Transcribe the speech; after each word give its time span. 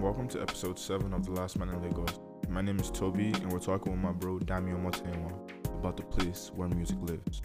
and 0.00 0.06
welcome 0.06 0.26
to 0.26 0.40
episode 0.40 0.78
7 0.78 1.12
of 1.12 1.26
The 1.26 1.32
Last 1.32 1.58
Man 1.58 1.68
in 1.68 1.82
Lagos. 1.82 2.20
My 2.48 2.62
name 2.62 2.80
is 2.80 2.90
Toby, 2.90 3.32
and 3.34 3.52
we're 3.52 3.58
talking 3.58 3.92
with 3.92 4.00
my 4.00 4.12
bro 4.12 4.38
Dami 4.38 4.72
Omotehinwa 4.72 5.76
about 5.78 5.98
the 5.98 6.04
place 6.04 6.50
where 6.54 6.68
music 6.68 6.96
lives. 7.02 7.42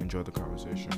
Enjoy 0.00 0.24
the 0.24 0.32
conversation. 0.32 0.90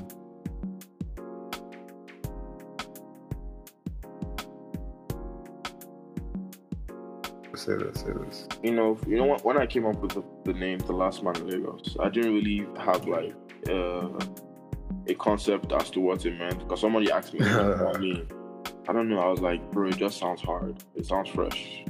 Say 7.54 7.76
this, 7.76 8.00
say 8.00 8.12
this. 8.24 8.48
you 8.62 8.70
know, 8.70 8.98
you 9.06 9.18
know 9.18 9.26
what? 9.26 9.44
When 9.44 9.58
I 9.58 9.66
came 9.66 9.84
up 9.84 10.00
with 10.00 10.12
the, 10.12 10.24
the 10.50 10.58
name 10.58 10.78
"The 10.78 10.92
Last 10.94 11.22
Man 11.22 11.36
in 11.36 11.48
Lagos," 11.48 11.98
I 12.00 12.08
didn't 12.08 12.32
really 12.32 12.66
have 12.78 13.06
like 13.06 13.34
uh, 13.68 14.08
a 15.06 15.14
concept 15.18 15.70
as 15.72 15.90
to 15.90 16.00
what 16.00 16.24
it 16.24 16.38
meant. 16.38 16.60
Because 16.60 16.80
somebody 16.80 17.12
asked 17.12 17.34
me, 17.34 17.40
what 17.46 17.94
I 17.94 17.98
mean, 17.98 18.26
I 18.88 18.94
don't 18.94 19.10
know. 19.10 19.20
I 19.20 19.28
was 19.28 19.40
like, 19.40 19.70
bro, 19.70 19.88
it 19.88 19.98
just 19.98 20.18
sounds 20.18 20.40
hard. 20.40 20.82
It 20.96 21.04
sounds 21.04 21.28
fresh. 21.28 21.84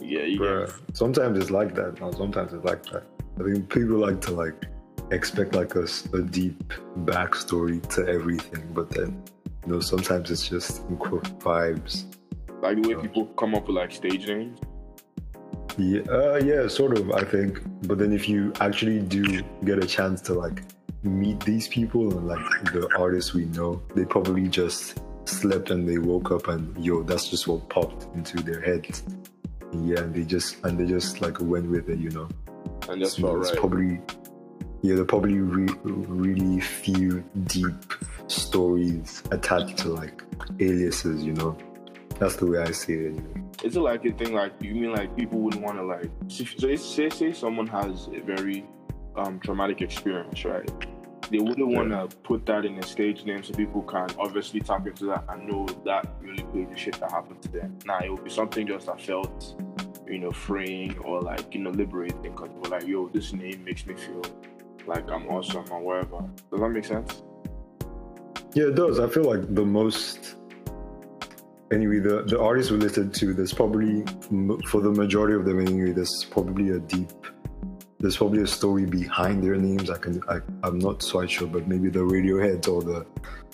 Yeah, 0.00 0.22
you 0.22 0.40
Bruh, 0.40 0.72
sometimes 0.94 1.38
it's 1.38 1.50
like 1.50 1.74
that. 1.74 2.00
No, 2.00 2.10
sometimes 2.12 2.54
it's 2.54 2.64
like 2.64 2.82
that. 2.86 3.04
I 3.38 3.42
think 3.42 3.68
people 3.68 3.98
like 3.98 4.18
to 4.22 4.30
like 4.30 4.64
expect 5.10 5.54
like 5.54 5.74
a, 5.74 5.86
a 6.14 6.22
deep 6.22 6.72
backstory 7.00 7.86
to 7.94 8.08
everything, 8.08 8.66
but 8.72 8.88
then 8.88 9.22
you 9.66 9.72
know 9.74 9.80
sometimes 9.80 10.30
it's 10.30 10.48
just 10.48 10.82
quote 10.98 11.24
vibes. 11.40 12.04
like 12.62 12.82
the 12.82 12.88
way 12.88 13.02
people 13.02 13.26
come 13.26 13.54
up 13.54 13.66
with 13.66 13.76
like 13.76 13.92
stage 13.92 14.26
names. 14.26 14.58
Yeah, 15.76 16.00
uh, 16.10 16.40
yeah, 16.42 16.68
sort 16.68 16.96
of. 16.96 17.12
I 17.12 17.24
think, 17.24 17.60
but 17.86 17.98
then 17.98 18.14
if 18.14 18.30
you 18.30 18.54
actually 18.60 19.00
do 19.00 19.42
get 19.66 19.84
a 19.84 19.86
chance 19.86 20.22
to 20.22 20.32
like 20.32 20.62
meet 21.02 21.40
these 21.40 21.68
people 21.68 22.16
and 22.16 22.26
like 22.26 22.72
the 22.72 22.88
artists 22.98 23.34
we 23.34 23.44
know, 23.46 23.82
they 23.94 24.06
probably 24.06 24.48
just 24.48 25.02
slept 25.24 25.70
and 25.70 25.88
they 25.88 25.98
woke 25.98 26.30
up 26.30 26.48
and 26.48 26.84
yo, 26.84 27.02
that's 27.02 27.28
just 27.28 27.46
what 27.46 27.68
popped 27.68 28.14
into 28.14 28.42
their 28.42 28.60
heads. 28.60 29.02
Yeah, 29.72 30.00
and 30.00 30.14
they 30.14 30.24
just 30.24 30.62
and 30.64 30.78
they 30.78 30.86
just 30.86 31.20
like 31.20 31.40
went 31.40 31.70
with 31.70 31.88
it, 31.88 31.98
you 31.98 32.10
know. 32.10 32.28
And 32.88 33.00
that's 33.00 33.16
So 33.16 33.36
right. 33.36 33.56
probably 33.56 34.00
yeah, 34.82 34.96
are 34.96 35.04
probably 35.04 35.38
re- 35.38 35.74
really 35.84 36.60
few 36.60 37.24
deep 37.44 37.94
stories 38.26 39.22
attached 39.30 39.78
to 39.78 39.88
like 39.88 40.22
aliases, 40.58 41.22
you 41.22 41.32
know. 41.34 41.56
That's 42.18 42.36
the 42.36 42.46
way 42.46 42.58
I 42.58 42.72
see 42.72 42.94
it. 42.94 43.06
Anyway. 43.12 43.42
Is 43.64 43.76
it 43.76 43.80
like 43.80 44.04
a 44.04 44.12
thing 44.12 44.34
like 44.34 44.52
you 44.60 44.74
mean 44.74 44.92
like 44.92 45.16
people 45.16 45.38
wouldn't 45.38 45.62
want 45.62 45.78
to 45.78 45.84
like 45.84 46.10
say 46.28 46.76
say 46.76 47.08
say 47.08 47.32
someone 47.32 47.66
has 47.68 48.08
a 48.08 48.20
very 48.20 48.66
um 49.16 49.38
traumatic 49.40 49.80
experience, 49.82 50.44
right? 50.44 50.70
They 51.30 51.38
wouldn't 51.38 51.68
want 51.68 51.90
to 51.90 52.14
put 52.18 52.44
that 52.46 52.64
in 52.64 52.78
a 52.78 52.82
stage 52.82 53.24
name 53.24 53.42
so 53.42 53.54
people 53.54 53.82
can 53.82 54.08
obviously 54.18 54.60
tap 54.60 54.86
into 54.86 55.06
that 55.06 55.24
and 55.28 55.48
know 55.48 55.66
that 55.84 56.06
really 56.20 56.42
crazy 56.44 56.76
shit 56.76 57.00
that 57.00 57.10
happened 57.10 57.40
to 57.42 57.48
them. 57.48 57.78
Nah, 57.86 58.00
it 58.00 58.12
would 58.12 58.24
be 58.24 58.30
something 58.30 58.66
just 58.66 58.86
that 58.86 59.00
felt, 59.00 59.54
you 60.06 60.18
know, 60.18 60.30
freeing 60.30 60.98
or 60.98 61.20
like 61.22 61.54
you 61.54 61.60
know 61.60 61.70
liberating 61.70 62.20
because 62.22 62.50
we're 62.50 62.70
like, 62.70 62.86
yo, 62.86 63.08
this 63.08 63.32
name 63.32 63.64
makes 63.64 63.86
me 63.86 63.94
feel 63.94 64.22
like 64.86 65.10
I'm 65.10 65.26
awesome 65.28 65.64
or 65.70 65.80
whatever. 65.80 66.28
Does 66.50 66.60
that 66.60 66.68
make 66.68 66.84
sense? 66.84 67.22
Yeah, 68.54 68.64
it 68.64 68.74
does. 68.74 68.98
I 68.98 69.08
feel 69.08 69.24
like 69.24 69.54
the 69.54 69.64
most. 69.64 70.36
Anyway, 71.72 72.00
the 72.00 72.22
the 72.24 72.38
artists 72.38 72.70
we 72.70 72.76
listed 72.76 73.14
to, 73.14 73.32
there's 73.32 73.54
probably 73.54 74.04
for 74.68 74.82
the 74.82 74.90
majority 74.90 75.34
of 75.34 75.46
them 75.46 75.60
anyway. 75.60 75.92
There's 75.92 76.26
probably 76.30 76.70
a 76.70 76.78
deep. 76.78 77.10
There's 78.02 78.16
probably 78.16 78.42
a 78.42 78.48
story 78.48 78.84
behind 78.84 79.44
their 79.44 79.54
names. 79.54 79.88
I 79.88 79.96
can. 79.96 80.20
I, 80.28 80.40
I'm 80.64 80.80
not 80.80 81.08
quite 81.08 81.30
sure, 81.30 81.46
but 81.46 81.68
maybe 81.68 81.88
the 81.88 82.00
Radioheads 82.00 82.66
or 82.66 82.82
the 82.82 83.06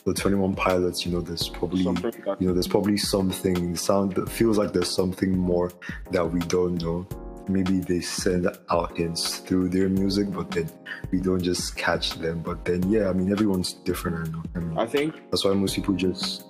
the 0.07 0.15
Twenty 0.15 0.37
One 0.37 0.55
Pilots. 0.55 1.05
You 1.05 1.13
know, 1.13 1.21
there's 1.21 1.51
probably 1.51 1.83
you 1.83 2.47
know, 2.47 2.55
there's 2.55 2.67
probably 2.67 2.97
something 2.97 3.77
sound 3.77 4.15
that 4.15 4.31
feels 4.31 4.57
like 4.57 4.73
there's 4.73 4.91
something 4.91 5.37
more 5.37 5.71
that 6.13 6.25
we 6.25 6.41
don't 6.41 6.83
know. 6.83 7.07
Maybe 7.47 7.81
they 7.81 8.01
send 8.01 8.49
out 8.71 8.97
hints 8.97 9.39
through 9.39 9.69
their 9.69 9.91
music, 9.91 10.33
but 10.33 10.51
then 10.51 10.71
we 11.13 11.21
don't 11.21 11.43
just 11.43 11.77
catch 11.77 12.13
them. 12.19 12.41
But 12.41 12.65
then, 12.65 12.91
yeah, 12.91 13.11
I 13.11 13.13
mean, 13.13 13.31
everyone's 13.31 13.75
different. 13.75 14.35
I 14.55 14.61
mean, 14.61 14.79
I 14.79 14.87
think 14.87 15.15
that's 15.31 15.45
why 15.45 15.53
most 15.53 15.75
people 15.75 15.95
just 15.95 16.45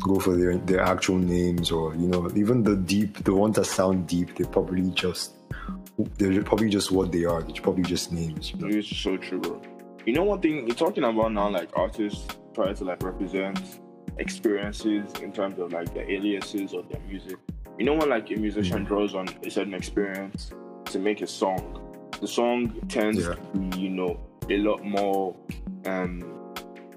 go 0.00 0.18
for 0.18 0.36
their 0.36 0.56
their 0.56 0.80
actual 0.80 1.18
names, 1.18 1.70
or 1.70 1.94
you 1.96 2.08
know, 2.08 2.30
even 2.34 2.62
the 2.62 2.76
deep, 2.76 3.24
the 3.24 3.34
ones 3.34 3.56
that 3.56 3.66
sound 3.66 4.08
deep, 4.08 4.36
they 4.36 4.44
probably 4.44 4.90
just 4.90 5.32
they're 6.18 6.42
probably 6.42 6.68
just 6.70 6.90
what 6.90 7.12
they 7.12 7.24
are. 7.24 7.42
They're 7.42 7.62
probably 7.62 7.82
just 7.84 8.12
names. 8.12 8.52
You 8.52 8.58
know? 8.60 8.76
It's 8.76 8.94
so 8.96 9.16
true, 9.16 9.40
bro. 9.40 9.60
You 10.06 10.12
know 10.14 10.24
one 10.24 10.40
thing 10.40 10.66
you're 10.66 10.74
talking 10.76 11.04
about 11.04 11.32
now, 11.32 11.48
like 11.50 11.68
artists 11.76 12.26
try 12.54 12.72
to 12.72 12.84
like 12.84 13.02
represent 13.02 13.60
experiences 14.18 15.10
in 15.22 15.32
terms 15.32 15.58
of 15.58 15.72
like 15.72 15.92
their 15.94 16.08
aliases 16.10 16.72
or 16.74 16.82
their 16.84 17.00
music. 17.08 17.36
You 17.78 17.84
know 17.86 17.94
when 17.94 18.08
like 18.10 18.30
a 18.30 18.36
musician 18.36 18.84
draws 18.84 19.14
on 19.14 19.28
a 19.44 19.50
certain 19.50 19.74
experience 19.74 20.50
to 20.86 20.98
make 20.98 21.22
a 21.22 21.26
song, 21.26 21.78
the 22.20 22.26
song 22.26 22.72
tends 22.88 23.18
Yeah. 23.26 23.34
to 23.34 23.58
be, 23.58 23.80
you 23.80 23.90
know, 23.90 24.18
a 24.50 24.58
lot 24.58 24.84
more 24.84 25.36
um 25.86 26.22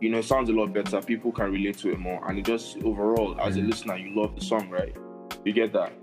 you 0.01 0.09
know, 0.09 0.17
it 0.17 0.25
sounds 0.25 0.49
a 0.49 0.53
lot 0.53 0.73
better. 0.73 1.01
People 1.01 1.31
can 1.31 1.51
relate 1.51 1.77
to 1.79 1.89
it 1.91 1.97
more. 1.99 2.21
And 2.29 2.37
it 2.37 2.45
just 2.45 2.77
overall, 2.83 3.39
as 3.39 3.55
a 3.55 3.61
Mhm. 3.61 3.67
listener, 3.69 3.97
you 3.97 4.13
love 4.21 4.35
the 4.35 4.41
song, 4.41 4.69
right? 4.69 4.93
You 5.45 5.53
get 5.53 5.71
that? 5.73 5.93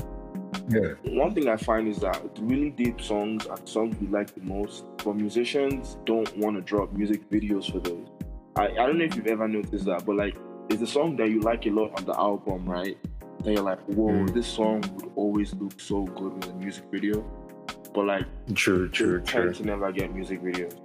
Yeah, 0.69 0.93
one 1.05 1.35
thing 1.35 1.49
I 1.49 1.57
find 1.57 1.89
is 1.89 1.99
that 1.99 2.21
really 2.41 2.71
deep 2.71 3.01
songs 3.01 3.47
are 3.47 3.57
the 3.57 3.67
songs 3.67 3.97
we 4.01 4.07
like 4.07 4.35
the 4.35 4.41
most, 4.43 4.85
but 5.05 5.17
musicians 5.17 5.99
don't 6.07 6.35
want 6.39 6.57
to 6.57 6.63
drop 6.63 6.93
music 6.93 7.29
videos 7.31 7.71
for 7.71 7.79
those. 7.81 8.07
I, 8.57 8.69
I 8.69 8.87
don't 8.87 8.99
know 8.99 9.05
if 9.05 9.17
you've 9.17 9.27
ever 9.27 9.49
noticed 9.49 9.85
that, 9.87 10.05
but 10.07 10.17
like, 10.17 10.37
it's 10.71 10.81
a 10.83 10.87
song 10.87 11.17
that 11.17 11.29
you 11.31 11.41
like 11.41 11.67
a 11.67 11.71
lot 11.71 11.93
on 11.99 12.05
the 12.05 12.17
album, 12.19 12.65
right? 12.67 12.97
Then 13.43 13.55
you're 13.55 13.63
like, 13.65 13.81
whoa, 13.87 14.13
Mm. 14.13 14.33
this 14.35 14.47
song 14.47 14.83
would 14.97 15.11
always 15.17 15.53
look 15.55 15.79
so 15.81 16.05
good 16.05 16.35
with 16.35 16.51
a 16.51 16.55
music 16.55 16.85
video. 16.93 17.23
But 17.93 18.07
like, 18.07 18.27
true, 18.55 18.89
true, 18.89 19.21
true. 19.21 19.43
tend 19.45 19.55
to 19.57 19.65
never 19.67 19.91
get 19.93 20.15
music 20.15 20.43
videos. 20.43 20.77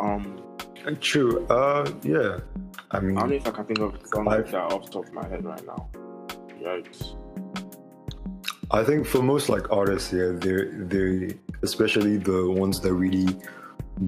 Um, 0.00 0.42
True. 1.00 1.44
Uh, 1.46 1.90
yeah. 2.02 2.38
I 2.92 3.00
mean, 3.00 3.18
I 3.18 3.20
don't 3.22 3.30
know 3.30 3.36
if 3.36 3.46
I 3.46 3.50
can 3.50 3.64
think 3.66 3.78
of 3.80 3.94
a 3.94 4.06
song 4.06 4.28
I- 4.28 4.36
like 4.36 4.46
that 4.52 4.72
off 4.72 4.84
the 4.86 4.90
top 4.92 5.06
of 5.06 5.12
my 5.12 5.26
head 5.28 5.44
right 5.44 5.66
now. 5.66 5.88
Yikes. 6.62 7.14
I 8.70 8.84
think 8.84 9.06
for 9.06 9.22
most 9.22 9.48
like 9.48 9.70
artists, 9.72 10.12
yeah, 10.12 10.32
they 10.34 10.64
they 10.92 11.34
especially 11.62 12.18
the 12.18 12.50
ones 12.50 12.80
that 12.80 12.92
really 12.92 13.34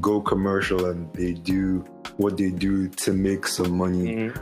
go 0.01 0.21
commercial 0.21 0.87
and 0.87 1.13
they 1.15 1.33
do 1.33 1.85
what 2.19 2.37
they 2.37 2.51
do 2.51 2.89
to 2.89 3.13
make 3.13 3.47
some 3.47 3.77
money, 3.77 4.05
Mhm. 4.17 4.37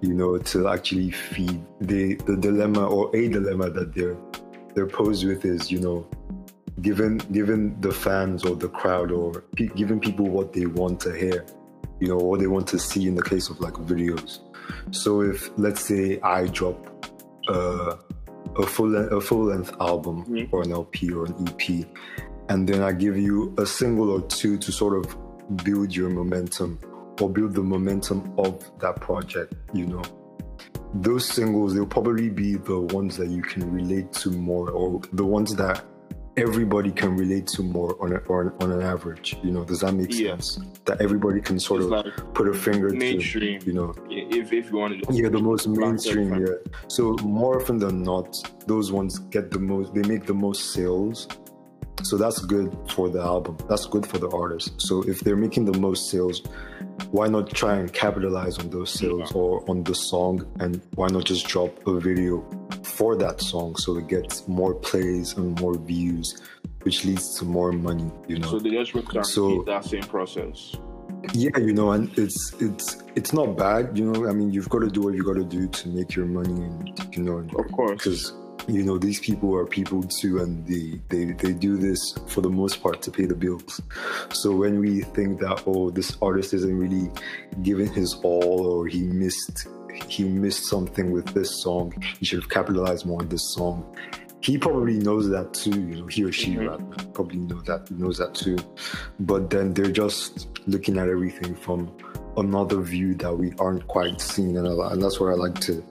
you 0.00 0.14
know, 0.14 0.38
to 0.38 0.68
actually 0.68 1.10
feed 1.10 1.60
the 1.80 2.14
the 2.26 2.36
dilemma 2.36 2.86
or 2.86 3.10
a 3.16 3.28
dilemma 3.28 3.68
that 3.70 3.94
they're 3.94 4.16
they're 4.74 4.86
posed 4.86 5.26
with 5.26 5.44
is, 5.44 5.70
you 5.72 5.80
know, 5.80 6.06
given 6.80 7.18
given 7.32 7.76
the 7.80 7.90
fans 7.90 8.44
or 8.44 8.54
the 8.54 8.68
crowd 8.68 9.10
or 9.10 9.42
pe- 9.56 9.66
giving 9.74 9.98
people 9.98 10.26
what 10.26 10.52
they 10.52 10.66
want 10.66 11.00
to 11.00 11.10
hear, 11.12 11.44
you 11.98 12.06
know, 12.08 12.16
what 12.16 12.38
they 12.38 12.46
want 12.46 12.66
to 12.68 12.78
see 12.78 13.08
in 13.08 13.16
the 13.16 13.22
case 13.22 13.50
of 13.50 13.58
like 13.60 13.74
videos. 13.74 14.38
So 14.92 15.22
if 15.22 15.50
let's 15.58 15.84
say 15.84 16.20
I 16.22 16.46
drop 16.46 16.78
uh, 17.48 17.96
a 18.58 18.66
full 18.66 18.94
a 18.96 19.20
full 19.20 19.44
length 19.44 19.72
album 19.80 20.24
Mhm. 20.26 20.48
or 20.52 20.62
an 20.62 20.72
LP 20.72 21.12
or 21.12 21.26
an 21.26 21.34
EP, 21.48 21.86
and 22.48 22.68
then 22.68 22.82
I 22.82 22.92
give 22.92 23.16
you 23.16 23.54
a 23.58 23.64
single 23.66 24.10
or 24.10 24.20
two 24.22 24.56
to 24.58 24.72
sort 24.72 24.96
of 24.96 25.16
build 25.64 25.94
your 25.94 26.10
momentum 26.10 26.78
or 27.20 27.28
build 27.30 27.54
the 27.54 27.62
momentum 27.62 28.32
of 28.38 28.52
that 28.80 29.00
project, 29.00 29.54
you 29.72 29.86
know. 29.86 30.02
Those 30.94 31.24
singles, 31.26 31.74
they'll 31.74 31.86
probably 31.86 32.30
be 32.30 32.54
the 32.54 32.80
ones 32.80 33.16
that 33.16 33.28
you 33.28 33.42
can 33.42 33.70
relate 33.72 34.12
to 34.22 34.30
more, 34.30 34.70
or 34.70 35.00
the 35.12 35.24
ones 35.24 35.54
that 35.56 35.84
everybody 36.38 36.90
can 36.90 37.16
relate 37.16 37.46
to 37.48 37.62
more 37.62 37.96
on, 38.02 38.12
a, 38.12 38.18
on, 38.32 38.52
on 38.60 38.72
an 38.72 38.82
average. 38.82 39.36
You 39.42 39.50
know, 39.50 39.64
does 39.64 39.80
that 39.80 39.92
make 39.92 40.12
Yeah. 40.12 40.30
sense? 40.38 40.58
That 40.86 41.00
everybody 41.00 41.40
can 41.40 41.58
sort 41.58 41.82
It's 41.82 41.86
of 41.86 41.90
like 42.06 42.34
put 42.34 42.48
a 42.48 42.54
finger 42.54 42.90
mainstream. 42.90 43.60
to, 43.60 43.66
you 43.66 43.72
know. 43.72 43.94
If, 44.08 44.52
if 44.52 44.70
you 44.70 44.76
want 44.78 45.02
to 45.04 45.12
Yeah, 45.14 45.28
the 45.28 45.40
most 45.40 45.66
mainstream. 45.68 46.34
Yeah. 46.34 46.54
So 46.88 47.16
more 47.22 47.60
often 47.60 47.78
than 47.78 48.02
not, 48.02 48.28
those 48.66 48.92
ones 48.92 49.18
get 49.18 49.50
the 49.50 49.58
most. 49.58 49.94
They 49.94 50.02
make 50.02 50.26
the 50.26 50.34
most 50.34 50.72
sales. 50.72 51.28
So 52.04 52.16
that's 52.16 52.38
good 52.38 52.76
for 52.94 53.08
the 53.08 53.20
album. 53.20 53.56
That's 53.68 53.86
good 53.86 54.06
for 54.06 54.18
the 54.18 54.30
artist. 54.30 54.80
So 54.80 55.02
if 55.02 55.18
they're 55.20 55.36
making 55.36 55.64
the 55.64 55.76
most 55.78 56.10
sales, 56.10 56.42
why 57.10 57.26
not 57.28 57.50
try 57.50 57.74
and 57.76 57.92
capitalize 57.92 58.58
on 58.58 58.70
those 58.70 58.90
sales 58.90 59.32
or 59.32 59.68
on 59.70 59.84
the 59.84 59.94
song? 59.94 60.46
And 60.60 60.80
why 60.94 61.08
not 61.08 61.24
just 61.24 61.46
drop 61.46 61.70
a 61.86 61.98
video 62.00 62.44
for 62.82 63.16
that 63.16 63.40
song 63.40 63.76
so 63.76 63.96
it 63.98 64.08
gets 64.08 64.46
more 64.48 64.74
plays 64.74 65.36
and 65.36 65.58
more 65.60 65.76
views, 65.78 66.40
which 66.82 67.04
leads 67.04 67.38
to 67.38 67.44
more 67.44 67.72
money. 67.72 68.10
You 68.28 68.38
know. 68.40 68.48
So 68.50 68.58
they 68.58 68.70
just 68.70 68.94
repeat 68.94 69.24
So- 69.26 69.62
that 69.66 69.84
same 69.84 70.02
process. 70.02 70.74
Yeah, 71.34 71.56
you 71.58 71.72
know, 71.72 71.90
and 71.92 72.16
it's 72.16 72.52
it's 72.60 73.02
it's 73.16 73.32
not 73.32 73.56
bad, 73.56 73.98
you 73.98 74.04
know. 74.12 74.28
I 74.28 74.32
mean, 74.32 74.52
you've 74.52 74.68
got 74.68 74.80
to 74.80 74.88
do 74.88 75.00
what 75.00 75.14
you 75.14 75.24
got 75.24 75.34
to 75.34 75.44
do 75.44 75.66
to 75.66 75.88
make 75.88 76.14
your 76.14 76.26
money, 76.26 76.62
and 76.62 77.16
you 77.16 77.24
know, 77.24 77.38
Of 77.58 77.72
course. 77.72 77.90
because 78.04 78.32
you 78.68 78.82
know 78.84 78.98
these 78.98 79.18
people 79.18 79.54
are 79.56 79.64
people 79.66 80.02
too, 80.02 80.38
and 80.38 80.66
they 80.66 81.00
they 81.08 81.32
they 81.32 81.52
do 81.52 81.76
this 81.76 82.14
for 82.28 82.42
the 82.42 82.50
most 82.50 82.82
part 82.82 83.00
to 83.02 83.10
pay 83.10 83.24
the 83.26 83.34
bills. 83.34 83.80
So 84.32 84.54
when 84.54 84.78
we 84.78 85.00
think 85.00 85.40
that 85.40 85.62
oh, 85.66 85.90
this 85.90 86.16
artist 86.20 86.52
isn't 86.54 86.76
really 86.78 87.10
giving 87.62 87.92
his 87.92 88.14
all, 88.22 88.66
or 88.66 88.86
he 88.86 89.00
missed 89.02 89.66
he 90.06 90.24
missed 90.24 90.66
something 90.66 91.10
with 91.10 91.26
this 91.34 91.62
song. 91.62 91.92
He 92.20 92.26
should 92.26 92.40
have 92.42 92.50
capitalized 92.50 93.06
more 93.06 93.20
on 93.20 93.28
this 93.28 93.52
song. 93.54 93.84
He 94.40 94.56
probably 94.56 94.98
knows 94.98 95.28
that 95.30 95.52
too. 95.54 95.70
You 95.70 95.96
know, 96.02 96.06
he 96.06 96.22
or 96.24 96.30
she 96.30 96.54
Mhm. 96.54 97.12
probably 97.14 97.38
know 97.38 97.60
that 97.62 97.90
knows 97.90 98.18
that 98.18 98.34
too. 98.34 98.56
But 99.18 99.50
then 99.50 99.72
they're 99.74 99.90
just 99.90 100.48
looking 100.68 100.96
at 100.98 101.08
everything 101.08 101.56
from 101.56 101.90
another 102.36 102.80
view 102.80 103.14
that 103.16 103.36
we 103.36 103.52
aren't 103.58 103.86
quite 103.88 104.20
seeing, 104.20 104.56
and, 104.56 104.66
and 104.68 105.02
that's 105.02 105.18
what 105.18 105.30
I 105.30 105.34
like 105.34 105.58
to 105.62 105.82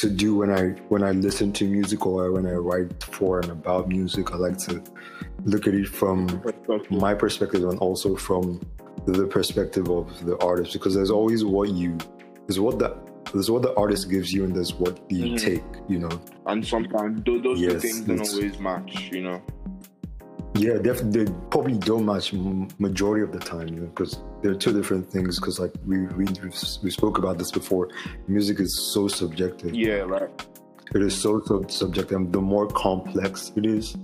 to 0.00 0.08
do 0.10 0.36
when 0.36 0.50
I 0.50 0.70
when 0.88 1.02
I 1.02 1.12
listen 1.12 1.52
to 1.54 1.64
music 1.68 2.06
or 2.06 2.32
when 2.32 2.46
I 2.46 2.52
write 2.54 3.02
for 3.04 3.40
and 3.40 3.50
about 3.50 3.88
music. 3.88 4.32
I 4.32 4.36
like 4.36 4.58
to 4.68 4.82
look 5.44 5.66
at 5.66 5.74
it 5.74 5.88
from 5.88 6.42
my 6.90 7.14
perspective 7.14 7.64
and 7.64 7.78
also 7.78 8.16
from 8.16 8.60
the 9.06 9.26
perspective 9.26 9.88
of 9.90 10.06
the 10.26 10.36
artist 10.38 10.72
because 10.74 10.94
there's 10.94 11.10
always 11.10 11.44
what 11.44 11.70
you 11.70 11.96
there's 12.46 12.60
what 12.60 12.78
the 12.78 12.96
there's 13.32 13.50
what 13.50 13.62
the 13.62 13.74
artist 13.76 14.10
gives 14.10 14.32
you 14.32 14.44
and 14.44 14.54
there's 14.54 14.74
what 14.74 14.98
you 15.10 15.24
Mhm. 15.34 15.38
take 15.40 15.62
you 15.88 15.98
know 15.98 16.10
and 16.46 16.66
sometimes 16.66 17.22
those, 17.24 17.42
those 17.42 17.58
two 17.60 17.78
things 17.78 18.00
don't 18.00 18.28
always 18.28 18.58
match. 18.58 19.10
You 19.12 19.22
know. 19.22 19.42
Yeah 20.60 20.76
definitely 20.88 21.24
they 21.24 21.32
probably 21.50 21.78
don't 21.90 22.04
match 22.04 22.32
majority 22.86 23.22
of 23.22 23.32
the 23.36 23.38
time 23.52 23.66
you 23.68 23.80
know 23.80 23.86
because 23.94 24.12
they're 24.42 24.54
two 24.64 24.72
different 24.78 25.04
things 25.14 25.38
because 25.38 25.56
like 25.64 25.72
we, 25.86 25.96
we 26.18 26.26
we 26.84 26.90
spoke 26.90 27.16
about 27.22 27.38
this 27.38 27.50
before 27.60 27.84
music 28.28 28.56
is 28.60 28.72
so 28.92 29.02
subjective 29.08 29.74
Yeah. 29.74 30.04
Right. 30.16 30.30
it 30.94 31.02
is 31.08 31.14
so 31.24 31.40
sub- 31.48 31.70
subjective 31.70 32.16
and 32.20 32.32
the 32.38 32.44
more 32.54 32.66
complex 32.86 33.52
it 33.56 33.64
is 33.76 33.96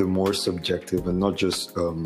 the 0.00 0.04
more 0.18 0.32
subjective 0.48 1.06
and 1.10 1.18
not 1.24 1.34
just 1.44 1.76
um 1.76 2.02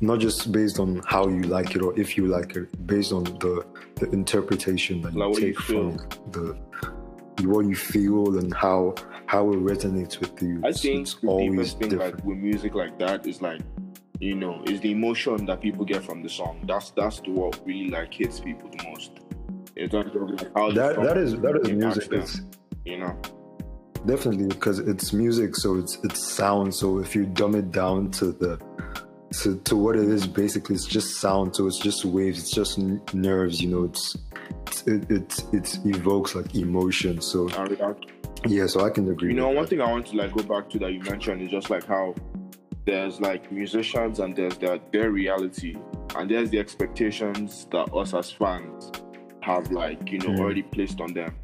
not 0.00 0.18
just 0.26 0.50
based 0.50 0.78
on 0.84 0.90
how 1.06 1.28
you 1.28 1.42
like 1.42 1.70
it 1.76 1.82
or 1.82 1.92
if 2.04 2.16
you 2.16 2.24
like 2.26 2.56
it 2.56 2.66
based 2.92 3.12
on 3.12 3.24
the 3.44 3.54
the 4.00 4.06
interpretation 4.20 4.94
that 5.02 5.12
you 5.12 5.20
Like 5.20 5.38
you 5.38 5.46
take 5.48 5.60
from 5.60 5.86
the 6.34 6.44
what 7.52 7.64
you 7.66 7.76
feel 7.76 8.38
and 8.38 8.52
how 8.54 8.94
how 9.32 9.44
it 9.52 9.60
resonates 9.72 10.18
with 10.22 10.34
you. 10.42 10.60
I 10.64 10.72
think 10.72 11.02
it's 11.02 11.14
the 11.14 11.28
always 11.28 11.50
deepest 11.52 11.78
thing, 11.78 11.88
different. 11.90 12.14
like 12.16 12.24
with 12.24 12.38
music 12.38 12.74
like 12.74 12.98
that, 12.98 13.26
is 13.26 13.40
like, 13.40 13.60
you 14.18 14.34
know, 14.34 14.54
is 14.66 14.80
the 14.80 14.90
emotion 14.90 15.46
that 15.46 15.60
people 15.66 15.84
get 15.84 16.02
from 16.08 16.18
the 16.24 16.28
song. 16.28 16.54
That's 16.70 16.90
that's 16.90 17.20
the 17.20 17.30
what 17.30 17.52
really 17.64 17.90
like 17.90 18.12
hits 18.12 18.40
people 18.40 18.68
the 18.76 18.82
most. 18.90 19.10
Terms 19.76 20.42
like 20.42 20.52
how 20.56 20.66
that 20.72 20.92
that 21.06 21.16
is 21.16 21.30
that 21.44 21.54
is 21.62 21.70
music. 21.72 22.10
them, 22.10 22.20
it's 22.20 22.40
you 22.84 22.98
know. 22.98 23.12
definitely 24.04 24.48
because 24.48 24.78
it's 24.92 25.12
music 25.12 25.50
so 25.62 25.68
it's 25.82 25.94
it's 26.06 26.20
sound. 26.40 26.74
So 26.74 26.98
if 26.98 27.14
you 27.16 27.22
dumb 27.40 27.54
it 27.54 27.70
down 27.70 28.10
to 28.18 28.26
the 28.32 28.52
to, 29.42 29.48
to 29.68 29.76
what 29.76 29.94
it 29.96 30.08
is 30.16 30.26
basically 30.26 30.74
it's 30.74 30.86
just 30.86 31.20
sound. 31.24 31.54
So 31.56 31.66
it's 31.68 31.78
just 31.78 32.04
waves 32.04 32.38
it's 32.42 32.50
just 32.60 32.78
n- 32.80 33.00
nerves 33.14 33.60
you 33.62 33.68
know? 33.72 33.84
It's 33.84 34.04
it's- 34.66 34.82
it, 34.94 35.10
it 35.18 35.28
it 35.58 35.66
evokes 35.96 36.34
like 36.34 36.48
emotion. 36.56 37.20
So 37.20 37.48
And 37.50 37.68
without- 37.68 38.04
yeah 38.46 38.66
so 38.66 38.84
i 38.84 38.90
can 38.90 39.08
agree 39.10 39.28
You 39.30 39.36
know, 39.36 39.48
one 39.48 39.56
that. 39.64 39.68
thing 39.70 39.80
I 39.80 39.90
want 39.90 40.06
to 40.08 40.16
like 40.16 40.32
go 40.32 40.42
back 40.42 40.70
to 40.70 40.78
that 40.80 40.92
you 40.92 41.00
mentioned 41.00 41.42
is 41.42 41.50
just 41.50 41.68
like 41.70 41.84
how 41.86 42.14
there's 42.86 43.20
like 43.20 43.52
musicians 43.52 44.18
and 44.20 44.34
there's 44.34 44.56
their 44.58 44.78
their 44.92 45.10
reality 45.10 45.76
and 46.16 46.30
there's 46.30 46.50
the 46.50 46.58
expectations 46.58 47.66
that 47.70 47.92
us 47.94 48.14
as 48.14 48.30
fans 48.30 48.90
have 49.42 49.70
like 49.70 50.10
you 50.10 50.18
know 50.18 50.26
Mhm. 50.30 50.40
already 50.40 50.62
placed 50.62 51.00
on 51.00 51.12
them. 51.14 51.34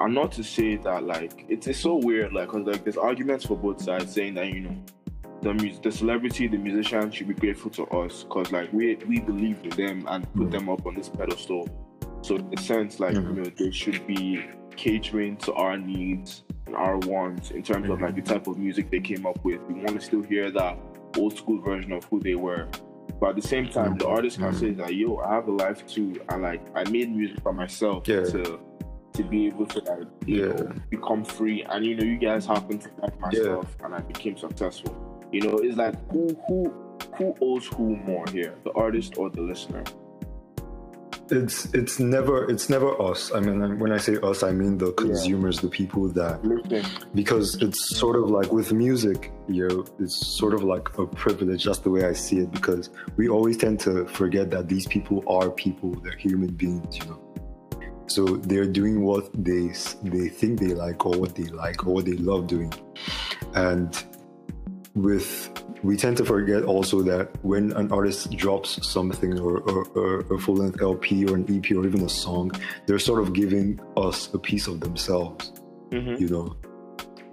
And 0.00 0.14
not 0.14 0.32
to 0.32 0.44
say 0.44 0.76
that 0.76 1.04
like 1.04 1.44
it's, 1.48 1.66
it's 1.66 1.78
so 1.80 1.96
weird 1.96 2.32
like 2.32 2.48
because 2.50 2.66
like 2.66 2.84
there's 2.84 2.96
arguments 2.96 3.44
for 3.44 3.56
both 3.56 3.82
sides 3.82 4.12
saying 4.14 4.34
that 4.34 4.46
you 4.46 4.60
know 4.60 4.76
the 5.42 5.54
mus- 5.54 5.78
the 5.80 5.92
celebrity 5.92 6.46
the 6.48 6.56
musician 6.58 7.10
should 7.10 7.28
be 7.28 7.34
grateful 7.34 7.70
to 7.72 7.84
us 7.88 8.24
because 8.24 8.50
like 8.52 8.72
we 8.72 8.96
we 9.06 9.20
believed 9.20 9.64
in 9.66 9.70
them 9.76 10.06
and 10.08 10.24
put 10.34 10.48
Mhm. 10.48 10.50
them 10.52 10.68
up 10.70 10.86
on 10.86 10.94
this 10.94 11.08
pedestal. 11.08 11.68
So 12.22 12.36
in 12.36 12.52
a 12.56 12.60
sense 12.60 12.98
like 13.00 13.14
Mhm. 13.14 13.28
you 13.36 13.42
know 13.42 13.50
they 13.56 13.70
should 13.70 14.06
be 14.06 14.42
catering 14.78 15.36
to 15.38 15.52
our 15.54 15.76
needs 15.76 16.44
and 16.66 16.76
our 16.76 16.96
wants 16.98 17.50
in 17.50 17.62
terms 17.62 17.90
of 17.90 18.00
like 18.00 18.14
the 18.14 18.22
type 18.22 18.46
of 18.46 18.56
music 18.56 18.90
they 18.90 19.00
came 19.00 19.26
up 19.26 19.44
with. 19.44 19.60
We 19.62 19.74
want 19.74 19.88
to 19.98 20.00
still 20.00 20.22
hear 20.22 20.50
that 20.52 20.78
old 21.18 21.36
school 21.36 21.60
version 21.60 21.92
of 21.92 22.04
who 22.04 22.20
they 22.20 22.36
were. 22.36 22.68
But 23.20 23.30
at 23.30 23.36
the 23.36 23.42
same 23.54 23.68
time, 23.68 23.98
the 23.98 24.04
Mhm. 24.04 24.10
artist 24.16 24.38
can 24.38 24.52
Mhm. 24.52 24.60
say 24.60 24.70
that, 24.80 24.94
yo, 24.94 25.16
I 25.16 25.34
have 25.34 25.48
a 25.48 25.52
life 25.52 25.84
too, 25.86 26.14
and 26.28 26.42
like 26.42 26.60
I 26.76 26.88
made 26.88 27.10
music 27.14 27.40
for 27.40 27.52
myself 27.52 28.06
Yeah. 28.06 28.22
to 28.24 28.60
to 29.14 29.24
be 29.24 29.48
able 29.48 29.66
to 29.66 29.80
like 29.80 30.06
you 30.26 30.36
Yeah. 30.46 30.52
know 30.52 30.72
become 30.90 31.24
free. 31.24 31.64
And 31.64 31.84
you 31.84 31.96
know, 31.96 32.04
you 32.04 32.18
guys 32.18 32.46
happen 32.46 32.78
to 32.78 32.88
like 33.02 33.18
myself, 33.20 33.66
Yeah. 33.80 33.86
and 33.86 33.94
I 33.96 34.00
became 34.12 34.36
successful. 34.36 34.94
You 35.32 35.40
know, 35.40 35.56
it's 35.58 35.76
like 35.76 35.96
who 36.12 36.28
who 36.46 36.58
who 37.16 37.34
owes 37.40 37.66
who 37.66 37.96
more 37.96 38.24
here, 38.32 38.54
the 38.62 38.72
artist 38.74 39.18
or 39.18 39.28
the 39.28 39.40
listener? 39.42 39.82
It's 41.30 41.66
it's 41.74 41.98
never 41.98 42.50
it's 42.50 42.68
never 42.68 43.00
us. 43.00 43.32
I 43.34 43.40
mean 43.40 43.78
when 43.78 43.92
i 43.92 43.98
say 43.98 44.16
us 44.22 44.42
i 44.42 44.50
mean 44.50 44.78
the 44.78 44.92
consumers 44.92 45.60
the 45.60 45.68
people 45.68 46.08
that 46.08 46.44
Listen, 46.44 46.90
because 47.14 47.56
it's 47.62 47.96
sort 47.96 48.16
of 48.16 48.30
like 48.30 48.52
with 48.52 48.72
music 48.72 49.32
you 49.48 49.68
know 49.68 49.84
it's 49.98 50.16
sort 50.26 50.54
of 50.54 50.62
like 50.62 50.96
a 50.98 51.06
privilege. 51.06 51.64
That's 51.64 51.78
the 51.80 51.90
way 51.90 52.04
i 52.04 52.12
see 52.12 52.38
it 52.40 52.50
because 52.50 52.90
we 53.16 53.28
always 53.28 53.56
tend 53.56 53.80
to 53.80 54.06
forget 54.06 54.50
that 54.50 54.68
these 54.68 54.86
people 54.86 55.24
are 55.26 55.50
people. 55.50 55.94
They're 56.00 56.16
human 56.16 56.52
beings 56.54 56.96
you 56.98 57.04
know. 57.06 57.20
So 58.06 58.24
they're 58.24 58.66
doing 58.66 59.02
what 59.02 59.30
they 59.34 59.68
they 60.02 60.28
think 60.28 60.60
they 60.60 60.74
like 60.74 61.04
or 61.04 61.12
what 61.18 61.34
they 61.34 61.44
like 61.44 61.86
or 61.86 61.94
what 61.94 62.04
they 62.06 62.16
love 62.16 62.46
doing. 62.46 62.72
And 63.54 64.02
with 65.02 65.50
we 65.82 65.96
tend 65.96 66.16
to 66.16 66.24
forget 66.24 66.64
also 66.64 67.02
that 67.02 67.30
when 67.44 67.72
an 67.72 67.92
artist 67.92 68.30
drops 68.36 68.84
something 68.86 69.38
or, 69.38 69.58
a 70.32 70.38
full 70.38 70.56
length 70.56 70.80
LP 70.82 71.24
or 71.26 71.36
an 71.36 71.44
EP 71.48 71.70
or 71.76 71.86
even 71.86 72.02
a 72.02 72.08
song, 72.08 72.50
they're 72.86 72.98
sort 72.98 73.20
of 73.22 73.32
giving 73.32 73.78
us 73.96 74.32
a 74.34 74.38
piece 74.38 74.66
of 74.66 74.80
themselves 74.80 75.52
Mhm. 75.90 76.20
you 76.20 76.28
know 76.28 76.54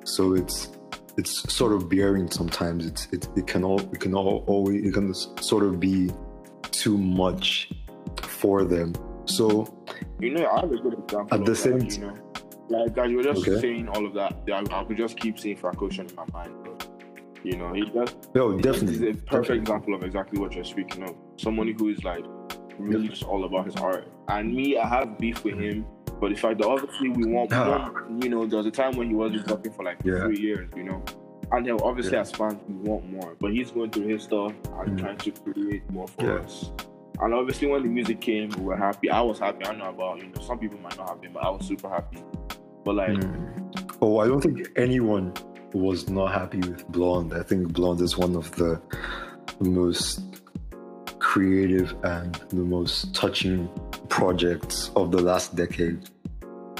so 0.06 0.34
it's 0.34 0.72
it's 1.18 1.34
sort 1.54 1.74
of 1.74 1.90
bearing 1.90 2.30
sometimes 2.32 2.86
it's 2.86 3.08
it, 3.12 3.28
it 3.36 3.48
can 3.48 3.64
all 3.66 3.80
it 3.96 4.00
can 4.00 4.14
all 4.14 4.44
always 4.48 4.86
it 4.86 4.94
can 4.94 5.14
sort 5.14 5.64
of 5.64 5.80
be 5.80 6.10
too 6.72 6.98
much 6.98 7.70
for 8.22 8.64
them 8.64 8.94
so 9.26 9.46
You 10.20 10.32
know, 10.36 10.48
I 10.48 10.60
have 10.62 10.72
a 10.72 10.78
good 10.78 10.94
example. 10.94 11.28
At 11.38 11.44
the 11.46 11.56
same 11.56 11.80
you 11.82 11.98
know, 12.00 12.14
like 12.70 12.96
guys, 12.96 13.10
you 13.12 13.18
were 13.18 13.24
just 13.24 13.42
Okay. 13.48 13.60
saying 13.60 13.90
all 13.90 14.06
of 14.06 14.14
that. 14.14 14.32
I, 14.54 14.64
I 14.80 14.84
could 14.86 14.98
just 14.98 15.18
keep 15.18 15.38
seeing 15.40 15.58
Frank 15.58 15.82
Ocean 15.82 16.06
in 16.08 16.16
my 16.16 16.26
mind. 16.32 16.54
You 17.46 17.58
know, 17.58 17.74
he 17.74 17.84
just 17.92 18.34
no 18.34 18.58
definitely 18.58 19.10
is 19.10 19.18
a 19.18 19.22
perfect 19.22 19.60
example 19.62 19.94
of 19.94 20.04
exactly 20.04 20.40
what 20.40 20.54
you're 20.56 20.64
speaking 20.64 21.04
of. 21.04 21.16
Someone 21.38 21.68
who 21.78 21.90
is 21.90 22.04
like 22.04 22.26
really 22.80 23.08
just 23.08 23.24
all 23.24 23.46
about 23.46 23.66
his 23.66 23.76
art. 23.76 24.08
And 24.30 24.54
me, 24.54 24.78
I 24.78 24.88
have 24.88 25.20
beef 25.20 25.44
with 25.44 25.60
him. 25.60 25.86
But 26.20 26.30
the 26.30 26.36
fact 26.36 26.58
that 26.60 26.68
obviously 26.68 27.10
we 27.10 27.26
want, 27.32 27.54
Ah. 27.54 27.92
want 27.94 28.24
you 28.24 28.30
know, 28.30 28.46
there 28.48 28.58
was 28.58 28.66
a 28.66 28.72
time 28.72 28.96
when 28.96 29.10
he 29.10 29.14
wasn't 29.16 29.48
working 29.48 29.72
for 29.74 29.84
like 29.84 29.98
Yeah. 30.04 30.26
three 30.26 30.40
years, 30.40 30.70
you 30.76 30.84
know. 30.86 31.04
And 31.52 31.64
then 31.68 31.78
obviously 31.84 32.14
Yeah. 32.14 32.22
as 32.22 32.32
fans 32.32 32.58
we 32.68 32.90
want 32.90 33.08
more. 33.12 33.36
But 33.40 33.52
he's 33.52 33.70
going 33.70 33.92
through 33.92 34.08
his 34.08 34.24
stuff 34.24 34.52
and 34.80 34.94
Mm. 34.94 34.98
trying 34.98 35.18
to 35.18 35.32
create 35.32 35.84
more 35.92 36.08
for 36.08 36.26
Yeah. 36.26 36.34
us. 36.46 36.72
And 37.20 37.34
obviously 37.34 37.68
when 37.68 37.84
the 37.84 37.90
music 37.90 38.22
came, 38.22 38.50
we 38.58 38.64
were 38.66 38.76
happy. 38.76 39.10
I 39.12 39.22
was 39.22 39.38
happy. 39.40 39.66
I 39.68 39.76
know 39.76 39.90
about, 39.90 40.18
you 40.18 40.30
know, 40.30 40.42
some 40.42 40.58
people 40.58 40.80
might 40.80 40.98
not 40.98 41.10
have 41.10 41.22
been, 41.22 41.34
but 41.34 41.44
I 41.44 41.50
was 41.52 41.66
super 41.68 41.90
happy. 41.90 42.18
But 42.84 42.96
like 42.96 43.12
Mm. 43.20 43.85
Oh 44.02 44.20
i 44.20 44.28
don't 44.28 44.42
think 44.42 44.68
anyone 44.76 45.34
was 45.74 46.10
not 46.10 46.32
happy 46.34 46.60
with 46.60 46.88
blonde 46.90 47.34
i 47.34 47.44
think 47.44 47.72
blonde 47.74 48.02
is 48.02 48.18
one 48.18 48.36
of 48.36 48.50
the 48.56 48.80
most 49.60 50.42
creative 51.20 51.96
and 52.04 52.36
the 52.50 52.56
most 52.56 53.14
touching 53.14 53.70
projects 54.10 54.92
of 54.96 55.12
the 55.12 55.22
last 55.22 55.56
decade 55.56 56.00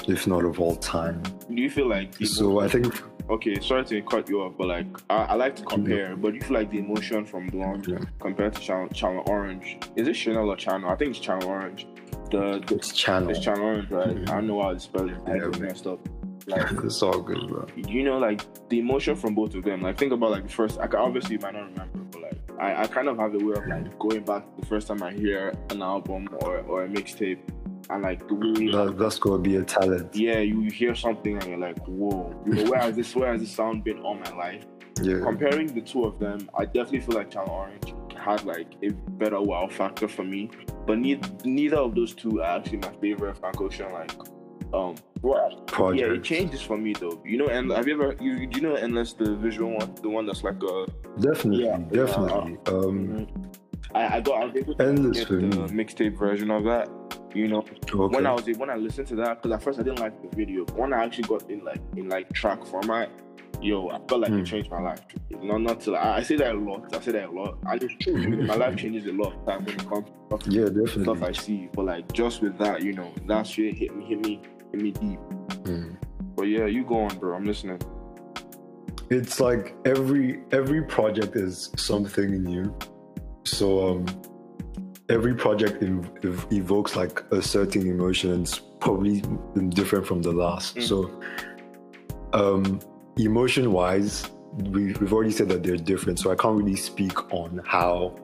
if 0.08 0.26
not 0.26 0.44
of 0.44 0.60
all 0.60 0.76
time 0.76 1.20
do 1.48 1.60
you 1.60 1.70
feel 1.70 1.88
like 1.88 2.12
the 2.18 2.26
so 2.26 2.60
i 2.60 2.68
think 2.68 3.02
Okay, 3.28 3.58
sorry 3.60 3.84
to 3.86 4.00
cut 4.02 4.28
you 4.28 4.40
off, 4.40 4.52
but 4.56 4.68
like 4.68 4.86
I, 5.10 5.16
I 5.16 5.34
like 5.34 5.56
to 5.56 5.64
compare. 5.64 6.14
But 6.14 6.34
you 6.34 6.40
feel 6.42 6.56
like 6.58 6.70
the 6.70 6.78
emotion 6.78 7.24
from 7.24 7.48
Blonde 7.48 7.84
Yeah. 7.88 7.98
compared 8.20 8.52
to 8.54 8.60
Channel, 8.60 8.86
Channel 8.90 9.24
Orange 9.26 9.78
is 9.96 10.06
it 10.06 10.14
Chanel 10.14 10.48
or 10.48 10.54
Channel? 10.54 10.88
I 10.88 10.94
think 10.94 11.10
it's 11.10 11.18
Channel 11.18 11.48
Orange. 11.48 11.88
The, 12.30 12.62
the 12.64 12.76
it's 12.76 12.92
channel 12.92 13.30
it's 13.30 13.40
Channel 13.40 13.64
Orange, 13.64 13.90
right? 13.90 14.14
Mhm. 14.14 14.28
I 14.30 14.34
don't 14.36 14.46
know 14.46 14.62
how 14.62 14.74
to 14.74 14.78
spell 14.78 15.10
it. 15.10 15.16
I 15.26 15.34
Yeah, 15.38 15.48
messed 15.58 15.88
up. 15.88 15.98
Like 16.46 16.70
it's 16.84 17.02
all 17.02 17.20
good 17.20 17.48
bro 17.48 17.66
you 17.76 18.04
know, 18.04 18.18
like 18.18 18.42
the 18.68 18.78
emotion 18.78 19.16
from 19.16 19.34
both 19.34 19.54
of 19.54 19.64
them. 19.64 19.82
Like 19.82 19.98
think 19.98 20.12
about 20.12 20.30
like 20.30 20.44
the 20.44 20.52
first. 20.52 20.78
I 20.78 20.86
obviously 20.96 21.34
you 21.34 21.40
might 21.40 21.54
not 21.54 21.66
remember, 21.66 21.98
but 22.10 22.22
like 22.22 22.40
I, 22.58 22.82
I 22.82 22.86
kind 22.86 23.08
of 23.08 23.18
have 23.18 23.34
a 23.34 23.38
way 23.38 23.54
of 23.56 23.66
like 23.66 23.98
going 23.98 24.24
back 24.24 24.44
the 24.58 24.66
first 24.66 24.88
time 24.88 25.02
I 25.02 25.12
hear 25.12 25.52
an 25.70 25.82
album 25.82 26.28
or 26.40 26.58
or 26.60 26.84
a 26.84 26.88
mixtape, 26.88 27.40
and 27.90 28.02
like 28.02 28.26
the 28.28 28.34
way 28.34 28.70
that, 28.70 28.96
that's 28.98 29.18
gonna 29.18 29.42
be 29.42 29.56
a 29.56 29.64
talent 29.64 30.14
yeah, 30.14 30.38
you 30.38 30.62
hear 30.62 30.94
something 30.94 31.36
and 31.36 31.46
you're 31.46 31.58
like, 31.58 31.78
whoa, 31.86 32.34
you 32.46 32.54
know, 32.54 32.70
where 32.70 32.80
has 32.80 32.96
this 32.96 33.14
where 33.14 33.32
has 33.32 33.40
this 33.40 33.50
sound 33.50 33.84
been 33.84 33.98
all 34.00 34.14
my 34.14 34.30
life? 34.36 34.64
yeah 35.02 35.20
Comparing 35.20 35.74
the 35.74 35.82
two 35.82 36.04
of 36.04 36.18
them, 36.18 36.48
I 36.58 36.64
definitely 36.64 37.00
feel 37.00 37.16
like 37.16 37.30
Channel 37.30 37.50
Orange 37.50 37.94
had 38.18 38.44
like 38.44 38.68
a 38.82 38.90
better 38.90 39.40
wow 39.40 39.68
factor 39.68 40.08
for 40.08 40.24
me. 40.24 40.50
But 40.86 40.98
neither 40.98 41.28
neither 41.44 41.76
of 41.76 41.94
those 41.94 42.14
two 42.14 42.40
are 42.40 42.58
actually 42.58 42.78
my 42.78 42.92
favorite 43.00 43.36
Frank 43.38 43.60
Ocean 43.60 43.92
like 43.92 44.12
um 44.72 44.96
well, 45.26 45.94
yeah, 45.94 46.06
it 46.06 46.22
changes 46.22 46.62
for 46.62 46.76
me 46.78 46.92
though. 46.92 47.20
You 47.24 47.38
know, 47.38 47.48
and 47.48 47.70
have 47.72 47.86
you 47.88 47.94
ever 47.94 48.14
you 48.20 48.46
do 48.46 48.60
you 48.60 48.66
know 48.66 48.74
Endless 48.74 49.12
the 49.14 49.34
visual 49.36 49.70
one, 49.76 49.94
the 50.02 50.08
one 50.08 50.26
that's 50.26 50.42
like 50.44 50.62
a 50.62 50.86
definitely 51.20 51.64
Yeah, 51.64 51.78
definitely 51.90 52.58
um 52.66 53.26
I, 53.94 54.16
I 54.16 54.20
got 54.20 54.42
I 54.42 54.44
was 54.46 54.56
able 54.56 54.74
to 54.74 54.84
Endless 54.86 55.18
get 55.18 55.28
the 55.28 55.46
mixtape 55.80 56.16
version 56.18 56.50
of 56.50 56.64
that. 56.64 56.88
You 57.34 57.48
know, 57.48 57.58
Okay. 57.92 58.14
when 58.16 58.26
I 58.26 58.32
was 58.32 58.44
when 58.56 58.70
I 58.70 58.76
listened 58.76 59.08
to 59.08 59.16
that, 59.16 59.42
because 59.42 59.54
at 59.56 59.62
first 59.62 59.78
I 59.78 59.82
didn't 59.82 60.00
like 60.00 60.14
the 60.22 60.34
video, 60.36 60.64
but 60.64 60.76
when 60.76 60.92
I 60.94 61.04
actually 61.04 61.24
got 61.28 61.50
in 61.50 61.64
like 61.64 61.80
in 61.96 62.08
like 62.08 62.32
track 62.32 62.64
format, 62.64 63.10
yo, 63.60 63.90
I 63.90 63.98
felt 64.08 64.22
like 64.22 64.30
Hmm. 64.30 64.38
it 64.40 64.46
changed 64.46 64.70
my 64.70 64.80
life. 64.80 65.00
Not 65.42 65.60
not 65.60 65.80
to 65.82 65.94
I, 65.96 66.18
I 66.18 66.22
say 66.22 66.36
that 66.36 66.54
a 66.54 66.58
lot. 66.58 66.94
I 66.96 67.00
say 67.00 67.12
that 67.12 67.28
a 67.28 67.30
lot, 67.30 67.58
and 67.68 67.82
it's 67.82 67.94
true. 68.02 68.16
my 68.46 68.54
life 68.54 68.76
changes 68.76 69.06
a 69.06 69.12
lot 69.12 69.32
time 69.46 69.64
when 69.66 69.74
it 69.74 69.86
comes 69.86 70.06
to 70.08 70.38
stuff, 70.38 70.42
yeah, 70.48 71.02
stuff 71.02 71.22
I 71.22 71.32
see. 71.32 71.68
But 71.74 71.84
like 71.86 72.12
just 72.12 72.40
with 72.42 72.56
that, 72.58 72.82
you 72.82 72.94
know, 72.94 73.12
that 73.26 73.46
shit 73.46 73.74
hit 73.76 73.94
me, 73.94 74.06
hit 74.06 74.20
me, 74.24 74.40
hit 74.76 74.82
me 74.82 74.90
deep. 74.92 75.20
Mm. 75.64 75.96
But 76.36 76.44
yeah, 76.44 76.66
you 76.66 76.84
go 76.84 77.02
on, 77.02 77.18
bro. 77.18 77.36
I'm 77.36 77.44
listening. 77.44 77.80
It's 79.10 79.40
like 79.40 79.74
every 79.84 80.40
every 80.52 80.82
project 80.82 81.36
is 81.36 81.70
something 81.76 82.42
new. 82.42 82.76
So 83.44 83.88
um, 83.88 84.06
every 85.08 85.34
project 85.34 85.82
ev- 85.82 86.10
ev- 86.24 86.46
evokes 86.50 86.96
like 86.96 87.22
a 87.30 87.40
certain 87.40 87.86
emotion, 87.86 88.32
and 88.32 88.42
it's 88.42 88.60
probably 88.80 89.22
different 89.70 90.06
from 90.06 90.22
the 90.22 90.32
last. 90.32 90.76
Mm. 90.76 90.82
So 90.82 91.20
um, 92.32 92.80
emotion 93.16 93.72
wise, 93.72 94.28
we've 94.70 95.12
already 95.12 95.30
said 95.30 95.48
that 95.50 95.62
they're 95.62 95.76
different. 95.76 96.18
So 96.18 96.32
I 96.32 96.34
can't 96.34 96.56
really 96.56 96.76
speak 96.76 97.32
on 97.32 97.62
how 97.64 98.16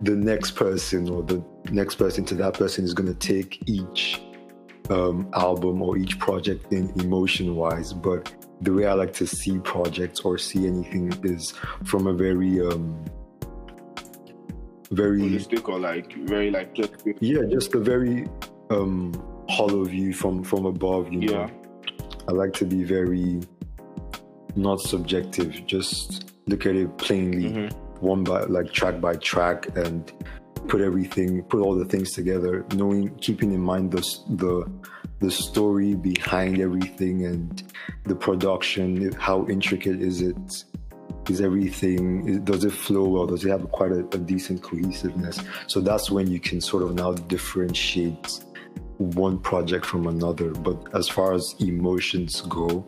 the 0.00 0.16
next 0.16 0.52
person 0.52 1.10
or 1.10 1.22
the 1.22 1.44
next 1.70 1.96
person 1.96 2.24
to 2.24 2.34
that 2.36 2.54
person 2.54 2.84
is 2.84 2.94
going 2.94 3.14
to 3.14 3.18
take 3.18 3.62
each 3.68 4.22
um, 4.88 5.28
album 5.34 5.82
or 5.82 5.96
each 5.98 6.18
project 6.18 6.72
in 6.72 6.90
emotion 7.00 7.54
wise. 7.56 7.92
But 7.92 8.32
the 8.60 8.72
way 8.72 8.86
I 8.86 8.92
like 8.94 9.12
to 9.14 9.26
see 9.26 9.58
projects 9.58 10.20
or 10.20 10.38
see 10.38 10.66
anything 10.66 11.12
is 11.22 11.52
from 11.84 12.06
a 12.06 12.12
very, 12.12 12.60
um, 12.60 13.04
very 14.90 15.20
Holistic 15.20 15.68
or 15.68 15.78
like 15.78 16.12
very 16.26 16.50
like 16.50 16.76
yeah, 17.20 17.42
just 17.48 17.74
a 17.74 17.78
very 17.78 18.26
um, 18.70 19.12
hollow 19.48 19.84
view 19.84 20.12
from 20.12 20.42
from 20.42 20.66
above. 20.66 21.12
You 21.12 21.28
know. 21.28 21.50
I 22.28 22.32
like 22.32 22.52
to 22.54 22.64
be 22.64 22.84
very 22.84 23.40
not 24.56 24.80
subjective. 24.80 25.64
Just 25.66 26.32
look 26.46 26.66
at 26.66 26.74
it 26.74 26.96
plainly, 26.98 27.50
Mhm. 27.50 27.72
one 28.00 28.24
by 28.24 28.44
like 28.44 28.72
track 28.72 29.00
by 29.00 29.14
track, 29.14 29.76
and 29.76 30.12
put 30.70 30.80
everything, 30.80 31.42
put 31.42 31.60
all 31.60 31.74
the 31.74 31.84
things 31.84 32.12
together, 32.12 32.64
knowing, 32.74 33.14
keeping 33.16 33.52
in 33.52 33.60
mind 33.60 33.90
the 33.90 34.02
the 34.42 34.54
the 35.18 35.30
story 35.30 35.94
behind 35.94 36.60
everything 36.60 37.26
and 37.26 37.62
the 38.06 38.14
production. 38.14 39.12
How 39.12 39.46
intricate 39.48 40.00
is 40.00 40.22
it? 40.22 40.64
Is 41.28 41.40
everything? 41.40 42.42
Does 42.44 42.64
it 42.64 42.72
flow 42.72 43.06
well? 43.08 43.26
Does 43.26 43.44
it 43.44 43.50
have 43.50 43.70
quite 43.72 43.92
a, 43.92 44.00
a 44.16 44.18
decent 44.18 44.62
cohesiveness? 44.62 45.40
So 45.66 45.80
that's 45.80 46.10
when 46.10 46.30
you 46.30 46.40
can 46.40 46.60
sort 46.60 46.82
of 46.84 46.94
now 46.94 47.12
differentiate 47.12 48.44
one 48.98 49.38
project 49.38 49.84
from 49.84 50.06
another. 50.06 50.50
But 50.50 50.94
as 50.94 51.08
far 51.08 51.34
as 51.34 51.54
emotions 51.58 52.40
go, 52.42 52.86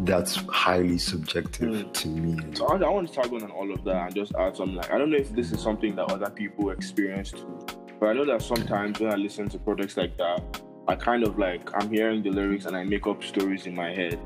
that's 0.00 0.36
highly 0.48 0.98
subjective 0.98 1.68
Mm. 1.70 1.92
to 1.92 2.08
me. 2.08 2.54
So 2.54 2.66
I, 2.66 2.76
I 2.76 2.88
want 2.88 3.08
to 3.08 3.14
tag 3.14 3.32
on 3.32 3.42
on 3.42 3.50
all 3.50 3.72
of 3.72 3.84
that 3.84 4.06
and 4.06 4.14
just 4.14 4.34
add 4.34 4.56
something 4.56 4.76
like 4.76 4.90
I 4.92 4.98
don't 4.98 5.10
know 5.10 5.18
if 5.18 5.32
this 5.32 5.52
is 5.52 5.60
something 5.60 5.94
that 5.96 6.10
other 6.10 6.30
people 6.30 6.70
experience 6.70 7.30
too, 7.30 7.58
but 8.00 8.06
I 8.08 8.12
know 8.14 8.24
that 8.24 8.42
sometimes 8.42 8.98
when 9.00 9.12
I 9.12 9.16
listen 9.16 9.48
to 9.50 9.58
projects 9.58 9.96
like 9.96 10.16
that, 10.18 10.60
I 10.88 10.96
kind 10.96 11.22
of 11.22 11.38
like 11.38 11.70
I'm 11.80 11.90
hearing 11.90 12.22
the 12.22 12.30
lyrics 12.30 12.64
and 12.66 12.76
I 12.76 12.82
make 12.84 13.06
up 13.06 13.22
stories 13.22 13.66
in 13.66 13.74
my 13.74 13.92
head 13.94 14.18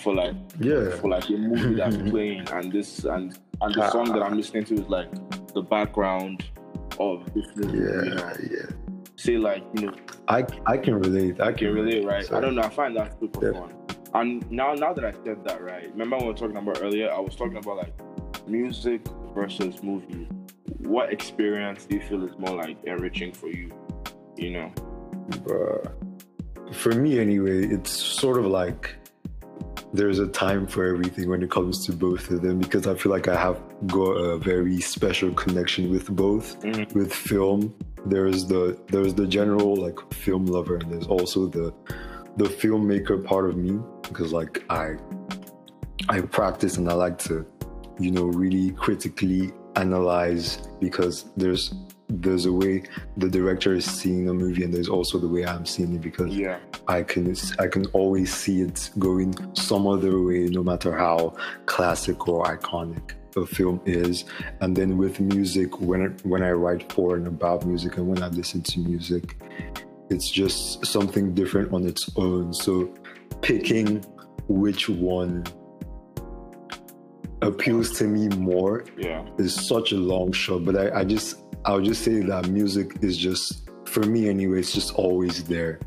for 0.00 0.14
like 0.14 0.34
Yeah. 0.58 0.90
for 0.96 1.08
like 1.10 1.28
a 1.28 1.36
movie 1.36 1.74
that's 1.74 1.96
playing 2.10 2.48
and 2.50 2.72
this 2.72 3.04
and 3.04 3.38
and 3.60 3.74
the 3.74 3.90
song 3.90 4.12
that 4.12 4.22
I'm 4.22 4.36
listening 4.36 4.64
to 4.64 4.74
is 4.74 4.88
like 4.88 5.10
the 5.54 5.62
background 5.62 6.44
of 6.98 7.32
this 7.34 7.46
movie. 7.56 7.78
Yeah, 7.78 8.02
You 8.02 8.14
know, 8.14 8.32
yeah. 8.50 8.66
say 9.16 9.36
like 9.38 9.62
you 9.74 9.86
know 9.86 9.94
I 10.28 10.44
I 10.66 10.76
can 10.76 10.94
relate. 10.98 11.40
I 11.40 11.48
I 11.48 11.52
can 11.52 11.72
relate, 11.72 12.04
right? 12.04 12.24
So- 12.26 12.36
I 12.36 12.40
don't 12.40 12.54
know. 12.56 12.62
I 12.62 12.68
find 12.70 12.96
that 12.96 13.18
super 13.20 13.46
Yeah. 13.52 13.60
fun. 13.60 13.74
And 14.20 14.50
now, 14.50 14.74
now 14.74 14.92
that 14.92 15.04
I 15.04 15.12
said 15.24 15.44
that, 15.44 15.62
right? 15.62 15.90
Remember 15.92 16.16
when 16.16 16.26
we 16.26 16.32
were 16.32 16.38
talking 16.38 16.56
about 16.56 16.82
earlier? 16.82 17.12
I 17.12 17.20
was 17.20 17.36
talking 17.36 17.56
about 17.56 17.76
like 17.76 17.94
music 18.48 19.06
versus 19.34 19.82
movie. 19.82 20.28
What 20.78 21.12
experience 21.12 21.86
do 21.86 21.96
you 21.96 22.02
feel 22.02 22.24
is 22.24 22.36
more 22.38 22.56
like 22.56 22.82
enriching 22.84 23.32
for 23.32 23.48
you? 23.48 23.70
You 24.36 24.50
know? 24.50 24.72
Bruh. 25.30 25.92
For 26.74 26.92
me, 26.92 27.20
anyway, 27.20 27.66
it's 27.66 27.90
sort 27.90 28.38
of 28.38 28.46
like 28.46 28.96
there's 29.92 30.18
a 30.18 30.26
time 30.26 30.66
for 30.66 30.84
everything 30.84 31.28
when 31.28 31.42
it 31.42 31.50
comes 31.50 31.86
to 31.86 31.92
both 31.92 32.30
of 32.30 32.42
them 32.42 32.58
because 32.58 32.86
I 32.86 32.94
feel 32.94 33.10
like 33.12 33.28
I 33.28 33.36
have 33.36 33.60
got 33.86 34.12
a 34.12 34.36
very 34.36 34.80
special 34.80 35.32
connection 35.32 35.90
with 35.90 36.10
both. 36.10 36.60
Mhm. 36.62 36.92
With 36.92 37.12
film, 37.12 37.74
there's 38.04 38.46
the 38.46 38.78
there's 38.88 39.14
the 39.14 39.26
general 39.26 39.76
like 39.76 39.98
film 40.12 40.46
lover, 40.46 40.76
and 40.76 40.92
there's 40.92 41.06
also 41.06 41.46
the 41.46 41.72
the 42.38 42.44
filmmaker 42.44 43.22
part 43.24 43.48
of 43.50 43.56
me 43.56 43.80
because 44.02 44.32
like 44.32 44.64
I 44.70 44.96
I 46.08 46.20
practice 46.20 46.76
and 46.76 46.88
I 46.88 46.94
like 46.94 47.18
to 47.28 47.44
you 47.98 48.12
know 48.12 48.24
really 48.26 48.70
critically 48.72 49.52
analyze 49.76 50.68
because 50.80 51.24
there's 51.36 51.74
there's 52.08 52.46
a 52.46 52.52
way 52.52 52.84
the 53.18 53.28
director 53.28 53.74
is 53.74 53.84
seeing 53.84 54.28
a 54.28 54.34
movie 54.34 54.62
and 54.64 54.72
there's 54.72 54.88
also 54.88 55.18
the 55.18 55.28
way 55.28 55.44
I'm 55.44 55.66
seeing 55.66 55.94
it 55.94 56.00
because 56.00 56.34
Yeah. 56.34 56.58
I 56.86 57.02
can 57.02 57.34
I 57.58 57.66
can 57.66 57.84
always 57.86 58.32
see 58.32 58.62
it 58.62 58.90
going 58.98 59.34
some 59.54 59.86
other 59.86 60.22
way 60.22 60.48
no 60.48 60.62
matter 60.62 60.96
how 60.96 61.34
classic 61.66 62.28
or 62.28 62.44
iconic 62.44 63.12
a 63.36 63.44
film 63.44 63.80
is 63.84 64.24
and 64.60 64.74
then 64.76 64.96
with 64.96 65.20
music 65.20 65.80
when 65.80 66.16
when 66.22 66.42
I 66.42 66.52
write 66.52 66.90
for 66.92 67.16
and 67.16 67.26
about 67.26 67.66
music 67.66 67.98
and 67.98 68.08
when 68.08 68.22
I 68.22 68.28
listen 68.28 68.62
to 68.62 68.80
music 68.80 69.36
it's 70.10 70.30
just 70.30 70.84
something 70.86 71.34
different 71.34 71.72
on 71.72 71.86
its 71.86 72.08
own 72.16 72.52
so 72.52 72.92
picking 73.42 74.02
which 74.48 74.88
one 74.88 75.44
appeals 77.42 77.90
to 77.98 78.04
me 78.04 78.28
more 78.36 78.84
Yeah. 78.96 79.24
is 79.38 79.54
such 79.54 79.92
a 79.92 79.96
long 79.96 80.32
shot, 80.32 80.64
but 80.64 80.76
I, 80.76 81.00
I 81.00 81.04
just 81.04 81.38
I'll 81.64 81.80
just 81.80 82.02
say 82.02 82.20
that 82.20 82.48
music 82.48 82.96
is 83.02 83.16
just 83.16 83.68
for 83.84 84.02
me 84.02 84.28
anyway, 84.28 84.58
it's 84.60 84.72
just 84.72 84.94
always 84.94 85.44
there. 85.44 85.80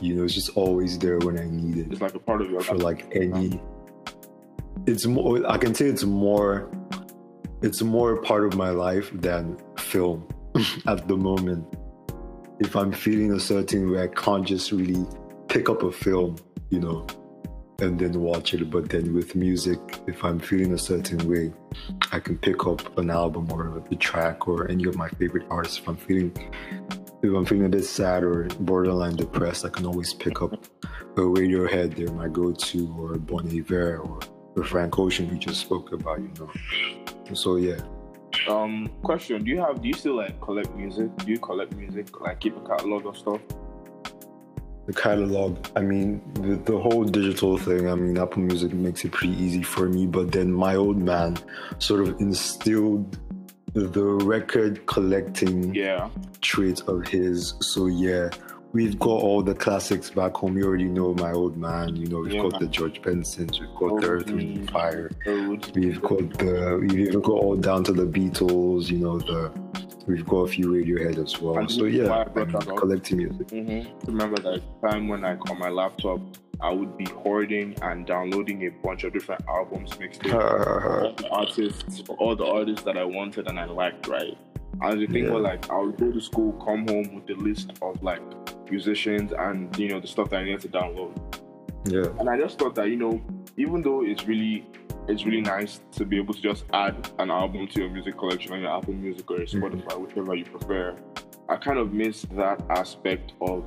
You 0.00 0.14
know, 0.16 0.24
it's 0.24 0.34
just 0.34 0.50
always 0.56 0.98
there 0.98 1.18
when 1.18 1.38
I 1.38 1.44
need 1.46 1.76
it 1.78 1.92
It's 1.92 2.00
like 2.00 2.14
a 2.14 2.18
part 2.18 2.42
of 2.42 2.50
your 2.50 2.60
for 2.60 2.74
life. 2.74 2.82
like 3.04 3.14
any 3.16 3.60
it's 4.86 5.06
more 5.06 5.40
I 5.50 5.56
can 5.56 5.74
say 5.74 5.86
it's 5.86 6.04
more 6.04 6.70
it's 7.62 7.80
more 7.80 8.16
part 8.20 8.44
of 8.44 8.54
my 8.56 8.70
life 8.70 9.10
than 9.14 9.56
film 9.78 10.28
at 10.86 11.08
the 11.08 11.16
moment. 11.16 11.64
If 12.64 12.76
I'm 12.76 12.92
feeling 12.92 13.32
a 13.32 13.38
certain 13.38 13.90
way, 13.90 14.02
I 14.04 14.06
can't 14.06 14.46
just 14.46 14.72
really 14.72 15.04
pick 15.48 15.68
up 15.68 15.82
a 15.82 15.92
film, 15.92 16.36
you 16.70 16.80
know, 16.80 17.06
and 17.78 17.98
then 18.00 18.18
watch 18.22 18.54
it. 18.54 18.70
But 18.70 18.88
then 18.88 19.12
with 19.12 19.34
music, 19.34 19.78
if 20.06 20.24
I'm 20.24 20.40
feeling 20.40 20.72
a 20.72 20.78
certain 20.78 21.28
way, 21.28 21.52
I 22.10 22.20
can 22.20 22.38
pick 22.38 22.66
up 22.66 22.96
an 22.96 23.10
album 23.10 23.52
or 23.52 23.84
a 23.90 23.96
track 23.96 24.48
or 24.48 24.70
any 24.70 24.84
of 24.84 24.96
my 24.96 25.10
favorite 25.10 25.46
artists. 25.50 25.78
If 25.78 25.88
I'm 25.88 25.98
feeling 25.98 26.32
if 27.22 27.34
I'm 27.34 27.44
feeling 27.44 27.66
a 27.66 27.68
bit 27.68 27.84
sad 27.84 28.24
or 28.24 28.44
borderline 28.60 29.16
depressed, 29.16 29.66
I 29.66 29.68
can 29.68 29.84
always 29.84 30.14
pick 30.14 30.40
up 30.40 30.54
a 30.54 31.20
Radiohead. 31.20 31.96
They're 31.96 32.12
my 32.12 32.28
go-to, 32.28 32.94
or 32.98 33.18
Bon 33.18 33.46
Iver, 33.46 33.98
or 33.98 34.20
the 34.56 34.64
Frank 34.64 34.98
Ocean 34.98 35.30
we 35.30 35.38
just 35.38 35.60
spoke 35.60 35.92
about. 35.92 36.18
You 36.18 36.32
know. 36.38 36.50
So 37.34 37.56
yeah, 37.56 37.80
Um, 38.48 38.90
question: 39.02 39.44
Do 39.44 39.50
you 39.50 39.60
have? 39.60 39.80
Do 39.82 39.88
you 39.88 39.94
still 39.94 40.16
like 40.16 40.40
collect 40.40 40.74
music? 40.74 41.14
Do 41.18 41.30
you 41.32 41.38
collect 41.38 41.74
music? 41.76 42.20
Like 42.20 42.40
keep 42.40 42.56
a 42.56 42.60
catalog 42.60 43.06
of 43.06 43.16
stuff? 43.16 43.40
the 44.86 44.92
catalog. 44.92 45.66
I 45.76 45.80
mean, 45.80 46.20
the, 46.34 46.56
the 46.56 46.78
whole 46.78 47.04
digital 47.04 47.56
thing. 47.56 47.88
I 47.88 47.94
mean, 47.94 48.18
Apple 48.18 48.42
Music 48.42 48.74
makes 48.74 49.02
it 49.02 49.12
pretty 49.12 49.32
easy 49.42 49.62
for 49.62 49.88
me. 49.88 50.06
But 50.06 50.30
then 50.32 50.52
my 50.52 50.74
old 50.74 50.98
man 50.98 51.38
sort 51.78 52.06
of 52.06 52.20
instilled 52.20 53.18
the 53.72 54.04
record 54.04 54.84
collecting 54.84 55.74
Yeah. 55.74 56.10
trait 56.42 56.82
of 56.86 57.06
his. 57.08 57.54
So 57.60 57.86
yeah, 57.86 58.28
we've 58.74 58.98
got 58.98 59.22
all 59.22 59.40
the 59.42 59.54
classics 59.54 60.10
back 60.10 60.34
home. 60.34 60.58
You 60.58 60.64
already 60.66 60.84
know 60.84 61.14
my 61.14 61.32
old 61.32 61.56
man. 61.56 61.96
You 61.96 62.06
know, 62.08 62.18
we've 62.18 62.34
Yeah. 62.34 62.42
got 62.42 62.60
the 62.60 62.66
George 62.66 63.00
Bensons, 63.00 63.60
we've 63.60 63.74
got 63.78 64.00
the 64.00 64.06
Earth, 64.08 64.30
Wind, 64.30 64.70
Fire. 64.70 65.10
We've 65.74 66.02
got 66.02 66.38
the 66.38 66.78
we've 66.82 66.98
even 67.08 67.20
got 67.20 67.32
all 67.42 67.56
down 67.56 67.84
to 67.84 67.92
the 67.92 68.04
Beatles. 68.04 68.90
You 68.90 68.98
know, 68.98 69.18
the 69.18 69.50
we've 70.06 70.26
got 70.26 70.40
a 70.40 70.48
few 70.48 70.66
Radiohead 70.66 71.24
as 71.24 71.40
well. 71.40 71.56
And 71.58 71.70
So 71.70 71.84
this 71.84 71.94
is 71.94 72.08
why 72.08 72.16
yeah, 72.16 72.20
I 72.20 72.24
brought 72.24 72.68
I'm 72.68 72.76
collecting 72.76 73.18
music. 73.18 73.46
Mm-hmm. 73.48 74.06
Remember 74.08 74.36
that 74.42 74.60
time 74.86 75.08
when 75.08 75.24
I 75.24 75.36
on 75.48 75.58
my 75.58 75.70
laptop, 75.70 76.20
I 76.60 76.70
would 76.72 76.96
be 76.98 77.04
hoarding 77.06 77.74
and 77.82 78.04
downloading 78.06 78.66
a 78.66 78.70
bunch 78.86 79.04
of 79.04 79.12
different 79.12 79.42
albums, 79.48 79.90
mixtapes, 79.92 80.34
all 80.34 81.12
the 81.16 81.28
artists, 81.30 82.02
all 82.18 82.36
the 82.36 82.44
artists 82.44 82.82
that 82.84 82.96
I 82.98 83.04
wanted 83.04 83.48
and 83.48 83.58
I 83.58 83.64
liked, 83.66 84.08
right? 84.08 84.36
And 84.82 85.00
the 85.00 85.06
thing 85.06 85.24
Yeah. 85.24 85.30
was 85.32 85.42
like, 85.42 85.70
I 85.70 85.78
would 85.80 85.96
go 85.96 86.10
to 86.10 86.20
school, 86.20 86.52
come 86.64 86.86
home 86.88 87.14
with 87.14 87.26
the 87.26 87.34
list 87.34 87.72
of 87.80 88.02
like 88.02 88.20
musicians 88.74 89.32
and 89.44 89.56
you 89.78 89.88
know 89.90 90.00
the 90.00 90.06
stuff 90.14 90.28
that 90.30 90.38
I 90.40 90.44
needed 90.44 90.62
to 90.62 90.68
download. 90.80 91.12
yeah. 91.86 92.08
And 92.18 92.26
I 92.28 92.36
just 92.44 92.58
thought 92.58 92.74
that 92.78 92.88
you 92.92 92.96
know, 93.04 93.14
even 93.56 93.82
though 93.82 94.00
it's 94.04 94.24
really 94.26 94.66
it's 95.06 95.24
really 95.28 95.42
nice 95.56 95.72
to 95.98 96.02
be 96.04 96.16
able 96.22 96.34
to 96.34 96.42
just 96.50 96.64
add 96.72 96.94
an 97.18 97.30
album 97.30 97.68
to 97.72 97.80
your 97.82 97.90
music 97.90 98.14
collection 98.18 98.52
on 98.54 98.60
your 98.62 98.74
Apple 98.76 98.94
Music 98.94 99.30
or 99.30 99.36
your 99.36 99.46
Mhm. 99.46 99.60
Spotify, 99.60 99.94
whichever 100.00 100.34
you 100.34 100.44
prefer. 100.56 100.96
I 101.52 101.56
kind 101.66 101.78
of 101.78 101.92
miss 101.92 102.22
that 102.42 102.58
aspect 102.80 103.26
of 103.50 103.58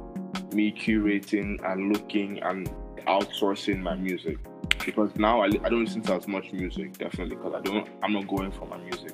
me 0.57 0.65
curating 0.71 1.49
and 1.69 1.79
looking 1.93 2.31
and 2.49 2.61
outsourcing 3.07 3.79
my 3.89 3.95
music 3.95 4.37
because 4.85 5.09
now 5.15 5.35
I, 5.41 5.45
I 5.65 5.69
don't 5.71 5.83
listen 5.85 6.01
to 6.09 6.13
as 6.15 6.27
much 6.27 6.51
music 6.51 6.97
definitely 6.97 7.35
because 7.37 7.53
I 7.59 7.61
don't 7.61 7.87
I'm 8.03 8.13
not 8.17 8.27
going 8.35 8.51
for 8.51 8.65
my 8.73 8.77
music. 8.89 9.11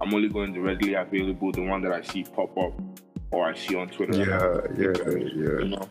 I'm 0.00 0.10
only 0.14 0.28
going 0.36 0.52
readily 0.68 0.94
available 0.94 1.50
the 1.52 1.64
one 1.72 1.80
that 1.84 1.92
I 1.92 2.02
see 2.10 2.22
pop 2.24 2.56
up 2.64 2.72
or 3.30 3.44
I 3.48 3.54
see 3.54 3.74
on 3.76 3.88
Twitter. 3.88 4.16
Yeah, 4.18 4.60
yeah, 4.76 5.10
You 5.10 5.58
yeah. 5.60 5.68
know, 5.76 5.88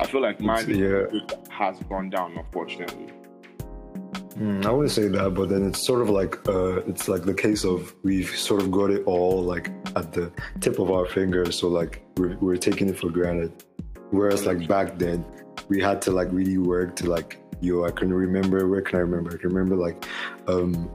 I 0.00 0.06
feel 0.06 0.20
like 0.22 0.40
my 0.40 0.60
It's- 0.60 0.76
yeah. 0.76 1.20
has 1.50 1.78
gone 1.88 2.10
down 2.10 2.36
unfortunately. 2.36 3.08
Mm, 4.38 4.64
I 4.64 4.70
wouldn't 4.70 4.92
say 4.92 5.08
that, 5.08 5.34
but 5.34 5.48
then 5.48 5.66
it's 5.66 5.84
sort 5.84 6.00
of 6.00 6.10
like 6.10 6.36
uh, 6.48 6.76
it's 6.86 7.08
like 7.08 7.22
the 7.24 7.34
case 7.34 7.64
of 7.64 7.92
we've 8.04 8.30
sort 8.30 8.62
of 8.62 8.70
got 8.70 8.90
it 8.90 9.02
all 9.04 9.42
like 9.42 9.70
at 9.96 10.12
the 10.12 10.30
tip 10.60 10.78
of 10.78 10.92
our 10.92 11.06
fingers, 11.06 11.58
so 11.58 11.66
like 11.68 12.04
we're, 12.16 12.36
we're 12.38 12.56
taking 12.56 12.88
it 12.88 12.96
for 12.98 13.10
granted. 13.10 13.52
Whereas 14.10 14.46
like 14.46 14.68
back 14.68 14.96
then, 14.98 15.24
we 15.68 15.80
had 15.80 16.00
to 16.02 16.12
like 16.12 16.28
really 16.30 16.58
work 16.58 16.94
to 16.96 17.10
like 17.10 17.40
yo, 17.60 17.84
I 17.84 17.90
can 17.90 18.14
remember 18.14 18.68
where 18.68 18.80
can 18.80 18.98
I 18.98 19.02
remember? 19.02 19.32
I 19.34 19.38
can 19.38 19.48
remember 19.50 19.74
like 19.74 20.06
um 20.46 20.88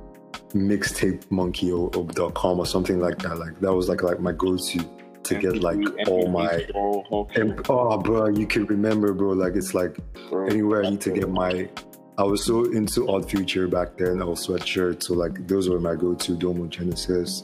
mixtape 0.53 1.29
monkey 1.29 1.69
or, 1.71 1.91
or 1.97 2.05
dot 2.05 2.33
com 2.35 2.59
or 2.59 2.65
something 2.65 2.99
like 3.01 3.17
that. 3.23 3.37
Like 3.39 3.59
that 3.59 3.73
was 3.73 3.89
like 3.89 4.03
like 4.03 4.21
my 4.21 4.31
go-to 4.31 4.79
to 5.23 5.35
get 5.35 5.61
like 5.61 5.77
MP3, 5.77 6.07
all 6.07 6.27
my 6.27 6.65
all 6.73 7.29
and, 7.35 7.59
oh 7.69 7.97
bro, 7.97 8.27
you 8.27 8.47
can 8.47 8.65
remember 8.65 9.13
bro, 9.13 9.29
like 9.29 9.55
it's 9.55 9.73
like 9.73 9.97
bro. 10.29 10.47
anywhere 10.47 10.85
I 10.85 10.89
need 10.91 11.01
to 11.01 11.11
get 11.11 11.29
my. 11.29 11.69
I 12.17 12.23
was 12.23 12.45
so 12.45 12.65
into 12.65 13.09
Odd 13.09 13.29
Future 13.29 13.67
back 13.67 13.97
then, 13.97 14.21
Earl 14.21 14.35
Sweatshirts, 14.35 15.03
so 15.03 15.13
like 15.15 15.47
those 15.47 15.67
were 15.67 15.79
my 15.79 15.95
go-to 15.95 16.37
Domo 16.37 16.67
Genesis. 16.67 17.43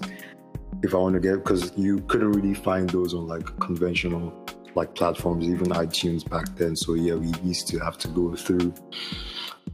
If 0.84 0.94
I 0.94 0.98
want 0.98 1.16
to 1.16 1.20
get, 1.20 1.44
because 1.44 1.72
you 1.76 2.00
couldn't 2.02 2.32
really 2.32 2.54
find 2.54 2.88
those 2.90 3.14
on 3.14 3.28
like 3.28 3.46
conventional 3.60 4.34
like 4.76 4.94
platforms, 4.94 5.46
even 5.46 5.68
iTunes 5.68 6.28
back 6.30 6.56
then. 6.56 6.76
So 6.76 6.94
yeah, 6.94 7.16
we 7.16 7.32
used 7.44 7.68
to 7.70 7.80
have 7.80 7.98
to 8.00 8.08
go 8.10 8.36
through 8.36 8.74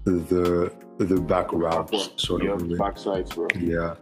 the 0.05 0.71
the 0.97 1.19
back 1.21 1.51
routes, 1.51 2.11
sort 2.15 2.43
yeah, 2.43 2.51
of. 2.51 2.61
backsides, 2.61 3.35
bro. 3.35 3.47
Yeah, 3.59 3.95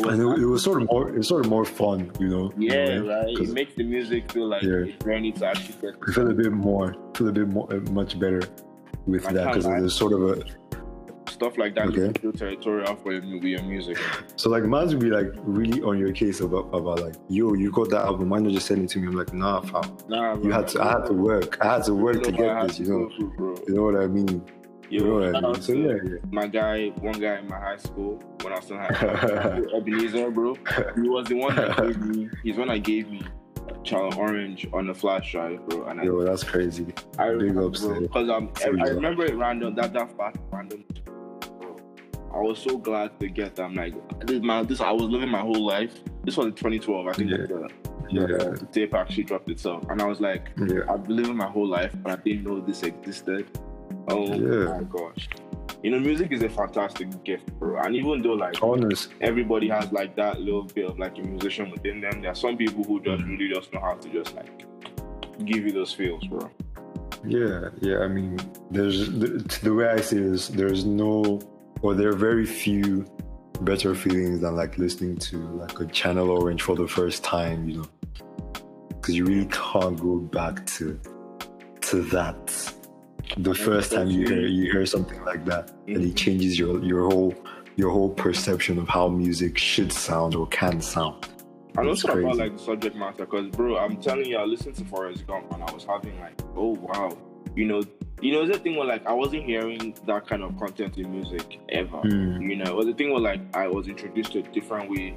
But 0.00 0.12
and 0.14 0.22
it, 0.22 0.42
it 0.42 0.46
was 0.46 0.62
sort 0.62 0.82
of 0.82 0.88
more, 0.90 1.08
it 1.10 1.16
was 1.18 1.28
sort 1.28 1.44
of 1.44 1.50
more 1.50 1.64
fun, 1.64 2.10
you 2.18 2.28
know. 2.28 2.52
yeah, 2.56 2.98
right. 2.98 3.28
It 3.28 3.48
makes 3.50 3.74
the 3.74 3.84
music 3.84 4.30
feel 4.32 4.46
like 4.48 4.62
Yeah. 4.62 4.84
it's 4.86 5.04
ready 5.04 5.32
to 5.32 5.46
actually 5.46 5.74
get. 5.80 5.94
I 6.08 6.12
feel 6.12 6.30
a 6.30 6.34
bit 6.34 6.52
more, 6.52 6.94
feel 7.14 7.28
a 7.28 7.32
bit 7.32 7.48
more, 7.48 7.72
uh, 7.72 7.80
much 7.92 8.18
better 8.18 8.42
with 9.06 9.26
I 9.26 9.32
that 9.32 9.46
because 9.48 9.64
there's 9.64 9.94
sort 9.94 10.12
of 10.12 10.22
a 10.22 10.44
Stuff 11.30 11.56
like 11.56 11.74
that 11.76 11.86
Okay. 11.88 12.00
you 12.06 12.12
feel 12.20 12.32
territorial 12.32 12.94
for 12.96 13.12
your, 13.12 13.22
with 13.22 13.44
your 13.44 13.62
music. 13.62 13.96
So 14.36 14.50
like 14.50 14.64
man's 14.64 14.92
would 14.94 15.02
be 15.02 15.08
like 15.10 15.28
really 15.38 15.80
on 15.82 15.98
your 15.98 16.12
case 16.12 16.40
about 16.40 16.66
about 16.74 17.00
like, 17.00 17.14
yo, 17.28 17.54
you 17.54 17.70
got 17.72 17.88
that 17.90 18.04
album, 18.04 18.28
why 18.28 18.38
not 18.40 18.52
just 18.52 18.66
send 18.66 18.84
it 18.84 18.90
to 18.90 18.98
me? 18.98 19.06
I'm 19.08 19.14
like, 19.14 19.32
nah, 19.32 19.60
fam. 19.62 19.96
Nah, 20.08 20.34
bro. 20.34 20.44
You 20.44 20.52
had 20.52 20.68
to 20.68 20.82
I 20.82 20.90
had 20.92 21.06
to 21.06 21.14
work. 21.14 21.58
I 21.64 21.74
had 21.74 21.84
to 21.84 21.94
work 21.94 22.22
to 22.24 22.32
know 22.32 22.44
what 22.44 22.56
I 22.56 22.60
get 22.60 22.68
this, 22.68 22.78
you 22.80 22.86
know. 22.88 23.10
You 23.66 23.74
know 23.74 23.82
what 23.84 23.96
I 23.96 24.06
mean? 24.08 24.42
Yo, 24.90 25.14
what 25.14 25.22
I 25.22 25.32
shout 25.32 25.42
mean? 25.42 25.44
out 25.56 25.62
So 25.64 25.72
to 25.74 25.80
yeah, 25.80 26.18
my 26.30 26.46
guy, 26.46 26.88
one 27.00 27.18
guy 27.18 27.38
in 27.38 27.48
my 27.48 27.58
high 27.58 27.76
school 27.78 28.22
when 28.42 28.52
I 28.52 28.56
was 28.56 28.70
in 28.70 28.76
high 28.78 28.92
school. 28.94 29.74
Ebenezer, 29.76 30.30
bro. 30.30 30.54
He 30.96 31.08
was 31.08 31.26
the 31.28 31.36
one 31.36 31.56
that 31.56 31.76
gave 31.82 31.98
me. 32.00 32.28
He's 32.42 32.56
one 32.56 32.68
that 32.68 32.82
gave 32.82 33.08
me 33.10 33.22
Channel 33.84 34.14
Orange 34.18 34.66
on 34.72 34.86
the 34.86 34.94
flash 34.94 35.32
drive, 35.32 35.66
bro. 35.68 35.86
And 35.86 36.00
I, 36.00 36.04
Yo, 36.04 36.22
that's 36.24 36.44
crazy. 36.44 36.86
I 37.18 37.26
remember, 37.26 37.70
because 37.70 38.28
um, 38.28 38.50
I, 38.60 38.64
I 38.84 38.88
remember 38.88 39.24
it 39.24 39.34
random. 39.34 39.74
That 39.74 39.92
that 39.94 40.14
fast 40.16 40.36
random. 40.50 40.84
Bro, 41.60 41.76
I 42.34 42.38
was 42.40 42.58
so 42.58 42.76
glad 42.76 43.18
to 43.20 43.28
get 43.28 43.56
that. 43.56 43.62
I'm 43.64 43.74
like, 43.74 43.94
this 44.26 44.42
my 44.42 44.62
this. 44.62 44.80
I 44.80 44.90
was 44.90 45.04
living 45.04 45.30
my 45.30 45.40
whole 45.40 45.64
life. 45.64 45.94
This 46.24 46.36
was 46.36 46.46
in 46.48 46.52
2012. 46.52 47.06
I 47.06 47.12
think 47.14 47.30
Yeah. 47.30 47.36
the, 47.38 47.68
Yeah, 48.10 48.26
the 48.26 48.68
tape 48.70 48.92
actually 48.94 49.24
dropped 49.24 49.48
itself, 49.48 49.84
and 49.88 50.02
I 50.02 50.06
was 50.06 50.20
like, 50.20 50.50
yeah. 50.58 50.80
I've 50.90 51.04
been 51.06 51.16
living 51.16 51.36
my 51.36 51.46
whole 51.48 51.66
life, 51.66 51.94
but 52.02 52.12
I 52.12 52.16
didn't 52.22 52.44
know 52.44 52.60
this 52.60 52.82
existed. 52.82 53.46
Oh 54.08 54.26
Yeah. 54.34 54.78
my 54.78 54.82
gosh. 54.84 55.28
You 55.82 55.90
know, 55.90 55.98
music 55.98 56.30
is 56.30 56.42
a 56.42 56.48
fantastic 56.48 57.24
gift, 57.24 57.52
bro. 57.58 57.80
And 57.80 57.96
even 57.96 58.22
though 58.22 58.34
like 58.34 58.62
Honest. 58.62 59.10
everybody 59.20 59.68
has 59.68 59.90
like 59.90 60.14
that 60.16 60.40
little 60.40 60.62
bit 60.62 60.86
of 60.86 60.98
like 60.98 61.18
a 61.18 61.22
musician 61.22 61.70
within 61.70 62.00
them, 62.00 62.20
there 62.22 62.30
are 62.30 62.36
some 62.36 62.56
people 62.56 62.84
who 62.84 63.00
just 63.02 63.22
mm. 63.22 63.30
really 63.38 63.52
just 63.52 63.72
know 63.72 63.80
how 63.80 63.94
to 63.94 64.08
just 64.08 64.34
like 64.36 64.64
give 65.44 65.64
you 65.64 65.72
those 65.72 65.92
feels, 65.92 66.24
bro. 66.26 66.50
Yeah, 67.24 67.68
yeah. 67.80 67.98
I 68.00 68.08
mean, 68.08 68.38
there's 68.70 69.10
the, 69.10 69.58
the 69.62 69.74
way 69.74 69.88
I 69.88 70.00
see 70.00 70.16
it 70.16 70.22
is 70.22 70.48
there's 70.48 70.84
no, 70.84 71.40
or 71.80 71.94
there 71.94 72.10
are 72.10 72.16
very 72.16 72.46
few 72.46 73.04
better 73.62 73.94
feelings 73.94 74.40
than 74.40 74.56
like 74.56 74.78
listening 74.78 75.16
to 75.16 75.36
like 75.56 75.78
a 75.80 75.86
Channel 75.86 76.30
Orange 76.30 76.62
for 76.62 76.76
the 76.76 76.88
first 76.88 77.22
time, 77.24 77.68
you 77.68 77.78
know, 77.78 77.86
because 78.88 79.14
you 79.16 79.24
really 79.24 79.46
can't 79.46 80.00
go 80.00 80.18
back 80.18 80.64
to 80.66 80.98
to 81.82 82.02
that 82.02 82.71
the 83.36 83.54
first 83.54 83.92
time 83.92 84.08
you 84.08 84.26
hear 84.26 84.46
you 84.46 84.70
hear 84.70 84.86
something 84.86 85.22
like 85.24 85.44
that, 85.46 85.72
and 85.86 86.04
it 86.04 86.16
changes 86.16 86.58
your 86.58 86.82
your 86.82 87.08
whole 87.08 87.34
your 87.76 87.90
whole 87.90 88.10
perception 88.10 88.78
of 88.78 88.88
how 88.88 89.08
music 89.08 89.58
should 89.58 89.92
sound 89.92 90.34
or 90.34 90.46
can 90.48 90.80
sound. 90.80 91.28
And 91.76 91.88
It's 91.88 92.04
also 92.04 92.18
about 92.18 92.36
like 92.36 92.56
the 92.56 92.62
subject 92.62 92.94
matter, 92.96 93.24
because 93.24 93.48
bro, 93.48 93.78
I'm 93.78 93.96
telling 93.96 94.26
you, 94.26 94.36
I 94.36 94.44
listened 94.44 94.74
to 94.76 94.84
Forrest 94.84 95.26
Gump 95.26 95.50
and 95.52 95.62
I 95.62 95.72
was 95.72 95.84
having 95.84 96.20
like, 96.20 96.38
oh 96.54 96.74
wow, 96.74 97.16
you 97.56 97.64
know, 97.64 97.82
you 98.20 98.32
know, 98.32 98.42
it's 98.42 98.56
the 98.56 98.62
thing 98.62 98.76
where 98.76 98.86
like 98.86 99.06
I 99.06 99.12
wasn't 99.12 99.44
hearing 99.44 99.96
that 100.06 100.26
kind 100.26 100.42
of 100.42 100.56
content 100.58 100.98
in 100.98 101.10
music 101.10 101.60
ever. 101.70 101.98
Hmm. 101.98 102.42
You 102.42 102.56
know, 102.56 102.64
it 102.64 102.76
was 102.76 102.86
the 102.86 102.94
thing 102.94 103.10
where 103.10 103.20
like 103.20 103.40
I 103.56 103.68
was 103.68 103.88
introduced 103.88 104.32
to 104.32 104.40
a 104.40 104.42
different 104.42 104.90
way 104.90 105.16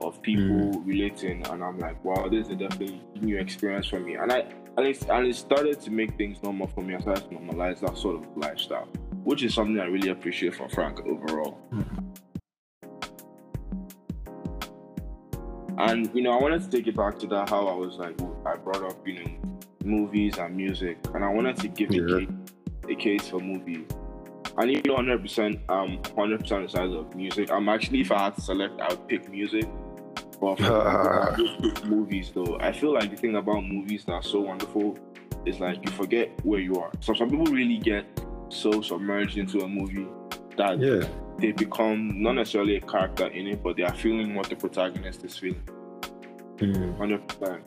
of 0.00 0.22
people 0.22 0.80
relating, 0.82 1.44
and 1.48 1.64
I'm 1.64 1.78
like, 1.78 2.02
wow, 2.04 2.28
this 2.28 2.46
is 2.46 2.52
a 2.52 2.56
definitely 2.56 3.02
new 3.20 3.38
experience 3.38 3.86
for 3.86 3.98
me. 3.98 4.14
And 4.14 4.30
I 4.32 4.46
and 4.76 4.86
it, 4.86 5.08
and 5.08 5.26
it 5.26 5.34
started 5.36 5.80
to 5.82 5.90
make 5.90 6.16
things 6.16 6.42
normal 6.42 6.66
for 6.66 6.82
me. 6.82 6.94
I 6.94 7.00
started 7.00 7.28
to 7.30 7.36
normalize 7.36 7.80
that 7.80 7.96
sort 7.96 8.16
of 8.16 8.36
lifestyle, 8.36 8.86
which 9.24 9.42
is 9.42 9.54
something 9.54 9.78
I 9.80 9.86
really 9.86 10.10
appreciate 10.10 10.54
from 10.54 10.68
Frank 10.70 11.00
overall. 11.06 11.58
And 15.78 16.10
you 16.14 16.22
know, 16.22 16.32
I 16.32 16.40
wanted 16.40 16.62
to 16.62 16.70
take 16.70 16.86
it 16.86 16.96
back 16.96 17.18
to 17.20 17.26
that 17.28 17.50
how 17.50 17.66
I 17.66 17.74
was 17.74 17.96
like 17.96 18.18
I 18.46 18.56
brought 18.56 18.82
up, 18.82 19.06
you 19.06 19.22
know, 19.22 19.30
movies 19.84 20.38
and 20.38 20.56
music, 20.56 20.98
and 21.14 21.24
I 21.24 21.28
wanted 21.28 21.56
to 21.58 21.68
give 21.68 21.92
Yeah. 21.94 22.02
a, 22.02 22.18
case, 22.20 22.28
a 22.88 22.94
case 22.94 23.28
for 23.28 23.40
movies. 23.40 23.86
And 24.58 24.70
you 24.70 24.80
know, 24.86 24.94
100, 24.94 25.20
percent 25.20 25.60
um, 25.68 25.98
100 26.14 26.40
percent 26.40 26.62
the 26.62 26.68
size 26.78 26.94
of 26.94 27.14
music. 27.14 27.50
I'm 27.50 27.68
actually, 27.68 28.00
if 28.00 28.10
I 28.10 28.24
had 28.24 28.36
to 28.36 28.40
select, 28.40 28.80
I 28.80 28.88
would 28.88 29.06
pick 29.06 29.30
music. 29.30 29.66
But 30.40 30.56
for 30.56 30.64
I 30.64 31.36
would 31.36 31.74
pick 31.74 31.84
movies, 31.86 32.30
though, 32.34 32.58
I 32.60 32.72
feel 32.72 32.92
like 32.92 33.10
the 33.10 33.16
thing 33.16 33.36
about 33.36 33.64
movies 33.64 34.04
that 34.04 34.12
are 34.12 34.22
so 34.22 34.40
wonderful 34.40 34.98
is 35.44 35.60
like 35.60 35.84
you 35.84 35.90
forget 35.92 36.30
where 36.44 36.60
you 36.60 36.76
are. 36.76 36.90
So 37.00 37.14
some 37.14 37.30
people 37.30 37.46
really 37.46 37.78
get 37.78 38.04
so 38.48 38.82
submerged 38.82 39.38
into 39.38 39.60
a 39.60 39.68
movie 39.68 40.06
that 40.56 40.80
Yeah, 40.80 41.06
they 41.38 41.52
become 41.52 42.22
not 42.22 42.32
necessarily 42.32 42.76
a 42.76 42.80
character 42.80 43.26
in 43.28 43.46
it, 43.46 43.62
but 43.62 43.76
they 43.76 43.82
are 43.82 43.94
feeling 43.94 44.34
what 44.34 44.48
the 44.48 44.56
protagonist 44.56 45.24
is 45.24 45.36
feeling. 45.36 45.62
Mm. 46.56 46.96
Hundred 46.96 47.26
percent. 47.28 47.62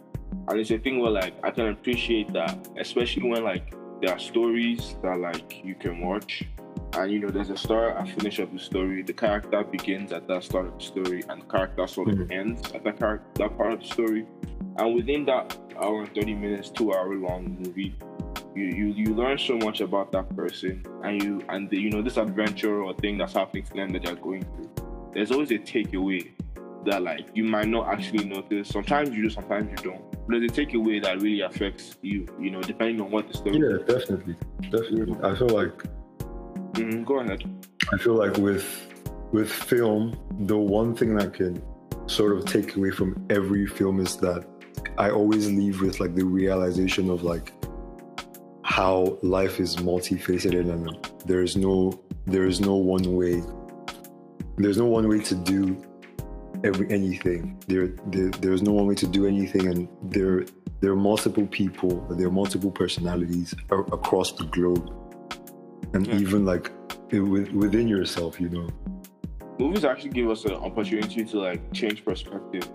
And 0.47 0.59
it's 0.59 0.71
a 0.71 0.77
thing 0.77 0.99
where 0.99 1.11
like 1.11 1.33
I 1.43 1.51
can 1.51 1.69
appreciate 1.69 2.33
that, 2.33 2.67
especially 2.77 3.27
when 3.29 3.43
like 3.43 3.73
there 4.01 4.13
are 4.13 4.19
stories 4.19 4.95
that 5.01 5.19
like 5.19 5.63
you 5.63 5.75
can 5.75 6.01
watch, 6.01 6.43
and 6.93 7.11
you 7.11 7.19
know 7.19 7.29
there's 7.29 7.49
a 7.49 7.57
start 7.57 7.97
and 7.97 8.09
finish 8.11 8.39
of 8.39 8.51
the 8.53 8.59
story. 8.59 9.01
The 9.03 9.13
character 9.13 9.63
begins 9.63 10.11
at 10.11 10.27
that 10.27 10.43
start 10.43 10.67
of 10.67 10.77
the 10.77 10.83
story, 10.83 11.23
and 11.29 11.41
the 11.41 11.45
character 11.45 11.87
sort 11.87 12.09
of 12.09 12.15
Mhm. 12.15 12.31
ends 12.31 12.71
at 12.73 12.83
that 12.83 12.99
character 12.99 13.25
that 13.35 13.57
part 13.57 13.73
of 13.73 13.79
the 13.81 13.85
story. 13.87 14.25
And 14.77 14.95
within 14.95 15.25
that 15.25 15.57
hour 15.81 16.01
and 16.03 16.13
thirty 16.13 16.33
minutes, 16.33 16.69
two 16.69 16.93
hour 16.93 17.13
long 17.15 17.57
movie, 17.59 17.95
you, 18.55 18.65
you 18.65 18.85
you 18.87 19.13
learn 19.13 19.37
so 19.37 19.57
much 19.57 19.81
about 19.81 20.11
that 20.13 20.35
person, 20.35 20.83
and 21.03 21.21
you 21.23 21.41
and 21.49 21.69
the, 21.69 21.79
you 21.79 21.89
know 21.89 22.01
this 22.01 22.17
adventure 22.17 22.81
or 22.83 22.93
thing 22.95 23.17
that's 23.17 23.33
happening 23.33 23.63
to 23.65 23.73
them 23.73 23.89
that 23.89 24.03
they're 24.03 24.15
going 24.15 24.43
through. 24.43 24.69
There's 25.13 25.31
always 25.31 25.51
a 25.51 25.59
takeaway 25.59 26.31
that 26.85 27.03
like 27.03 27.27
you 27.33 27.43
might 27.43 27.67
not 27.67 27.87
actually 27.89 28.25
notice. 28.25 28.69
Sometimes 28.69 29.09
you 29.09 29.23
do, 29.23 29.29
sometimes 29.29 29.69
you 29.71 29.91
don't. 29.91 30.01
But 30.27 30.39
there's 30.39 30.51
a 30.51 30.55
takeaway 30.55 31.03
that 31.03 31.21
really 31.21 31.41
affects 31.41 31.97
you, 32.01 32.25
you 32.39 32.51
know, 32.51 32.61
depending 32.61 33.01
on 33.01 33.11
what 33.11 33.27
the 33.27 33.33
story 33.33 33.57
yeah, 33.59 33.77
definitely, 33.85 34.35
definitely. 34.71 35.15
I 35.23 35.35
feel 35.35 35.49
like 35.49 35.83
Mhm, 36.79 37.05
go 37.05 37.19
ahead. 37.19 37.43
I 37.91 37.97
feel 37.97 38.15
like 38.15 38.37
with 38.37 38.87
with 39.31 39.51
film, 39.51 40.17
the 40.47 40.57
one 40.57 40.95
thing 40.95 41.15
that 41.15 41.33
can 41.33 41.61
sort 42.07 42.31
of 42.35 42.45
take 42.45 42.75
away 42.75 42.91
from 42.91 43.25
every 43.29 43.67
film 43.67 43.99
is 43.99 44.17
that 44.17 44.45
I 44.97 45.11
always 45.11 45.49
leave 45.51 45.81
with 45.81 45.99
like 45.99 46.15
the 46.15 46.25
realization 46.25 47.09
of 47.09 47.23
like 47.23 47.53
how 48.63 49.17
life 49.21 49.59
is 49.59 49.75
multifaceted 49.77 50.69
and 50.71 51.07
there 51.25 51.41
is 51.41 51.55
no 51.55 51.99
there 52.25 52.45
is 52.45 52.59
no 52.61 52.75
one 52.75 53.15
way 53.15 53.43
there's 54.57 54.77
no 54.77 54.85
one 54.85 55.07
way 55.07 55.19
to 55.19 55.35
do 55.35 55.81
every 56.63 56.89
anything 56.91 57.57
there, 57.67 57.87
there 58.07 58.29
there's 58.41 58.61
no 58.61 58.71
one 58.71 58.85
way 58.85 58.95
to 58.95 59.07
do 59.07 59.25
anything 59.25 59.67
and 59.67 59.87
there 60.03 60.45
there 60.81 60.91
are 60.91 60.95
multiple 60.95 61.47
people 61.47 62.05
there 62.11 62.27
are 62.27 62.31
multiple 62.31 62.71
personalities 62.71 63.53
across 63.71 64.31
the 64.33 64.45
globe 64.45 64.93
and 65.93 66.07
Yeah. 66.07 66.15
even 66.15 66.45
like 66.45 66.71
it, 67.09 67.19
within 67.21 67.87
yourself 67.87 68.39
you 68.39 68.49
know 68.49 68.67
Movies 69.59 69.83
actually 69.83 70.11
give 70.11 70.29
us 70.29 70.45
an 70.45 70.53
opportunity 70.53 71.25
to 71.25 71.39
like 71.39 71.73
change 71.73 72.05
perspective. 72.05 72.65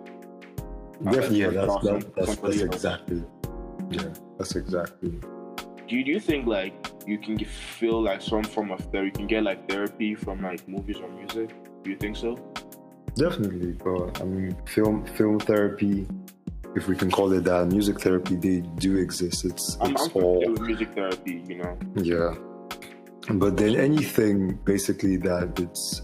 Definitely, 1.02 1.40
yeah, 1.40 1.48
that's 1.48 1.82
that, 1.82 2.14
that's, 2.14 2.36
that's 2.36 2.60
exactly. 2.60 3.24
Yeah, 3.90 4.08
that's 4.38 4.54
exactly. 4.54 5.18
Do 5.88 5.96
you, 5.96 6.04
do 6.04 6.10
you 6.10 6.20
think 6.20 6.46
like 6.46 6.74
you 7.06 7.16
can 7.16 7.38
feel 7.38 8.02
like 8.02 8.20
some 8.20 8.44
form 8.44 8.70
of 8.70 8.80
therapy? 8.92 9.06
You 9.06 9.12
can 9.12 9.26
get 9.26 9.44
like 9.44 9.66
therapy 9.66 10.14
from 10.14 10.42
like 10.42 10.68
movies 10.68 10.98
or 10.98 11.08
music? 11.08 11.54
Do 11.84 11.90
you 11.90 11.96
think 11.96 12.16
so? 12.16 12.36
Definitely, 13.16 13.72
but 13.72 14.20
I 14.20 14.24
mean, 14.24 14.54
film 14.66 15.06
film 15.06 15.40
therapy, 15.40 16.06
if 16.76 16.86
we 16.86 16.96
can 16.96 17.10
call 17.10 17.32
it 17.32 17.44
that, 17.44 17.68
music 17.68 17.98
therapy, 18.00 18.36
they 18.36 18.60
do 18.60 18.98
exist. 18.98 19.46
It's 19.46 19.78
I'm, 19.80 19.92
it's 19.92 20.08
I'm 20.14 20.22
all 20.22 20.46
music 20.60 20.94
therapy. 20.94 21.42
You 21.48 21.56
know, 21.62 21.78
yeah. 21.96 22.34
But 23.30 23.56
then 23.56 23.76
anything 23.76 24.58
basically 24.64 25.16
that 25.18 25.58
it's 25.58 26.02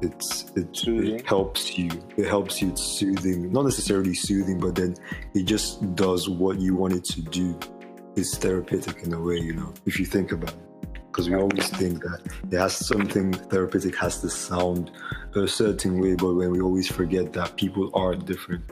it's 0.00 0.50
it, 0.56 0.88
it 0.88 1.26
helps 1.26 1.78
you. 1.78 1.90
It 2.16 2.26
helps 2.26 2.60
you. 2.60 2.70
It's 2.70 2.82
soothing, 2.82 3.52
not 3.52 3.64
necessarily 3.64 4.14
soothing, 4.14 4.58
but 4.58 4.74
then 4.74 4.96
it 5.34 5.44
just 5.44 5.94
does 5.94 6.28
what 6.28 6.58
you 6.58 6.74
want 6.74 6.94
it 6.94 7.04
to 7.04 7.22
do. 7.22 7.58
It's 8.16 8.36
therapeutic 8.36 9.04
in 9.04 9.12
a 9.14 9.20
way, 9.20 9.36
you 9.36 9.54
know. 9.54 9.72
If 9.86 9.98
you 10.00 10.06
think 10.06 10.32
about 10.32 10.50
it, 10.50 11.00
because 11.06 11.28
we 11.28 11.36
always 11.36 11.68
think 11.68 12.02
that 12.02 12.20
it 12.50 12.56
has 12.56 12.74
something 12.74 13.32
therapeutic 13.32 13.94
has 13.96 14.20
to 14.22 14.30
sound 14.30 14.90
a 15.34 15.46
certain 15.46 16.00
way, 16.00 16.14
but 16.14 16.34
when 16.34 16.50
we 16.50 16.60
always 16.60 16.88
forget 16.88 17.32
that 17.34 17.56
people 17.56 17.90
are 17.94 18.14
different, 18.14 18.64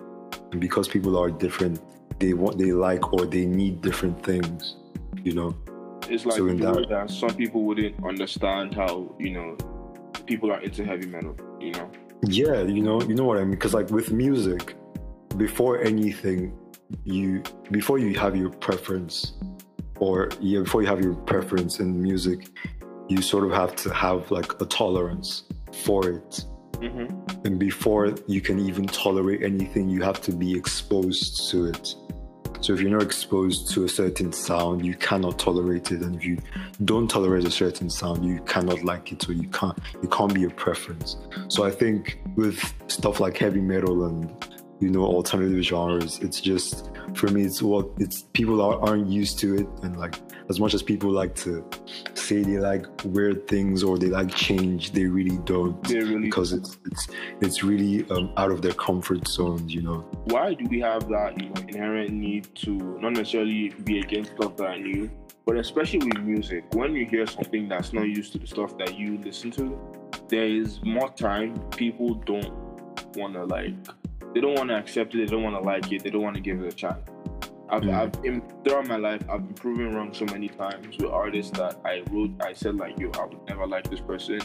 and 0.51 0.61
because 0.61 0.89
people 0.89 1.17
are 1.19 1.31
different, 1.31 1.81
they 2.19 2.33
want, 2.33 2.59
they 2.59 2.73
like, 2.73 3.13
or 3.13 3.25
they 3.25 3.47
need 3.47 3.83
different 3.83 4.23
things, 4.23 4.77
you 5.23 5.33
know. 5.33 5.55
It's 6.11 6.25
like 6.27 6.37
So 6.37 6.47
in 6.49 6.59
that- 6.59 6.89
that 6.89 7.11
some 7.11 7.35
people 7.35 7.61
wouldn't 7.65 7.95
understand 8.05 8.75
how 8.75 9.15
you 9.19 9.33
know 9.37 9.57
people 10.27 10.51
are 10.53 10.61
into 10.61 10.85
heavy 10.85 11.07
metal. 11.07 11.35
You 11.61 11.73
know, 11.73 11.89
Yeah, 12.27 12.63
you 12.63 12.83
know, 12.83 13.01
you 13.03 13.15
know 13.15 13.25
what 13.25 13.39
I 13.39 13.43
mean. 13.43 13.53
Because 13.53 13.75
like 13.75 13.91
with 13.91 14.13
music, 14.13 14.75
before 15.37 15.75
anything, 15.81 16.53
you 17.05 17.43
before 17.71 17.99
you 17.99 18.19
have 18.19 18.35
your 18.37 18.51
preference, 18.51 19.15
or 19.99 20.29
yeah, 20.41 20.61
before 20.61 20.83
you 20.83 20.89
have 20.89 21.01
your 21.01 21.15
preference 21.33 21.81
in 21.81 22.01
music, 22.03 22.49
you 23.09 23.23
sort 23.23 23.45
of 23.45 23.53
have 23.53 23.75
to 23.85 23.89
have 23.93 24.31
like 24.31 24.61
a 24.61 24.67
tolerance 24.67 25.45
for 25.85 26.09
it. 26.09 26.45
mm-hmm. 26.81 27.07
And 27.47 27.59
before 27.59 28.15
you 28.27 28.41
can 28.41 28.59
even 28.69 28.87
tolerate 28.87 29.43
anything, 29.43 29.89
you 29.89 30.01
have 30.03 30.21
to 30.23 30.33
be 30.33 30.51
exposed 30.57 31.51
to 31.51 31.67
it. 31.67 31.95
So 32.61 32.75
if 32.75 32.81
you're 32.81 32.91
not 32.91 33.03
exposed 33.03 33.71
to 33.73 33.85
a 33.85 33.89
certain 33.89 34.33
sound, 34.33 34.85
you 34.85 34.95
cannot 34.95 35.39
tolerate 35.39 35.93
it. 35.93 36.03
And 36.03 36.17
if 36.17 36.25
you 36.25 36.39
don't 36.85 37.09
tolerate 37.09 37.45
a 37.45 37.51
certain 37.51 37.89
sound, 37.89 38.25
you 38.25 38.41
cannot 38.41 38.83
like 38.85 39.13
it, 39.13 39.29
or 39.29 39.33
you 39.33 39.49
can't. 39.49 39.79
It 40.03 40.11
can't 40.11 40.35
be 40.35 40.45
a 40.45 40.51
preference. 40.51 41.17
So 41.49 41.65
I 41.65 41.71
think 41.71 42.21
with 42.37 42.61
stuff 42.89 43.19
like 43.21 43.39
heavy 43.39 43.61
metal 43.61 44.05
and 44.05 44.31
you 44.81 44.91
know 44.91 45.05
alternative 45.05 45.63
genres, 45.63 46.19
it's 46.21 46.41
just 46.41 46.91
for 47.15 47.29
me, 47.29 47.45
it's 47.45 47.63
what 47.63 47.89
it's 47.99 48.23
people 48.33 48.61
are, 48.61 48.81
aren't 48.81 49.09
used 49.09 49.39
to 49.41 49.55
it, 49.57 49.67
and 49.83 49.99
like 49.99 50.17
as 50.49 50.59
much 50.59 50.75
as 50.75 50.83
people 50.83 51.11
like 51.11 51.35
to 51.37 51.65
say 52.15 52.43
they 52.43 52.59
like 52.59 52.87
weird 53.05 53.47
things 53.47 53.83
or 53.83 53.99
they 53.99 54.09
like 54.09 54.35
change, 54.35 54.93
they 54.93 55.07
really 55.07 55.39
don't 55.45 55.83
they 55.85 56.01
really. 56.01 56.21
because 56.21 56.53
it's 56.53 56.79
it's 56.87 57.09
it's 57.41 57.63
really 57.63 58.09
um, 58.11 58.33
out 58.37 58.51
of 58.51 58.63
their 58.63 58.75
comfort 58.75 59.27
zone, 59.29 59.69
you 59.69 59.83
know. 59.83 60.01
why 60.25 60.55
do 60.55 60.67
we 60.69 60.81
have 60.81 61.09
that 61.09 61.41
you 61.41 61.49
know 61.49 61.61
inherent 61.69 62.11
need 62.13 62.55
to 62.55 62.73
not 63.01 63.13
necessarily 63.13 63.69
be 63.85 64.01
against 64.01 64.33
stuff 64.33 64.57
that 64.57 64.67
are 64.67 64.79
new, 64.79 65.11
but 65.47 65.57
especially 65.57 65.99
with 65.99 66.19
music, 66.19 66.65
when 66.75 66.95
you 66.95 67.07
hear 67.07 67.27
something 67.27 67.69
that's 67.69 67.93
not 67.93 68.07
used 68.07 68.33
to 68.33 68.39
the 68.39 68.47
stuff 68.47 68.79
that 68.79 68.99
you 68.99 69.19
listen 69.19 69.51
to, 69.53 69.79
there 70.29 70.47
is 70.47 70.81
more 70.85 71.11
time 71.11 71.59
people 71.71 72.15
don't 72.15 72.53
want 73.17 73.35
to 73.35 73.45
like, 73.45 73.75
they 74.35 74.41
don't 74.41 74.55
want 74.57 74.69
to 74.71 74.77
accept 74.77 75.15
it, 75.15 75.19
they 75.19 75.27
don't 75.27 75.43
want 75.43 75.57
to 75.57 75.61
like 75.63 75.91
it, 75.93 76.03
they 76.03 76.11
don't 76.11 76.23
want 76.23 76.37
to 76.37 76.43
give 76.43 76.61
it 76.63 76.73
a 76.73 76.77
chance. 76.77 77.01
I've, 77.69 77.83
Mm. 77.83 77.95
I've 77.95 78.25
in, 78.25 78.43
throughout 78.65 78.87
my 78.89 78.97
life, 78.97 79.23
I've 79.31 79.45
been 79.47 79.55
proven 79.55 79.95
wrong 79.95 80.13
so 80.13 80.25
many 80.27 80.49
times 80.49 80.97
with 80.99 81.07
artists 81.11 81.57
that 81.57 81.77
I 81.85 82.03
wrote, 82.11 82.31
I 82.43 82.53
said 82.53 82.77
like, 82.77 82.99
yo, 82.99 83.11
I 83.19 83.25
would 83.27 83.39
never 83.49 83.67
like 83.67 83.89
this 83.89 84.01
person. 84.01 84.41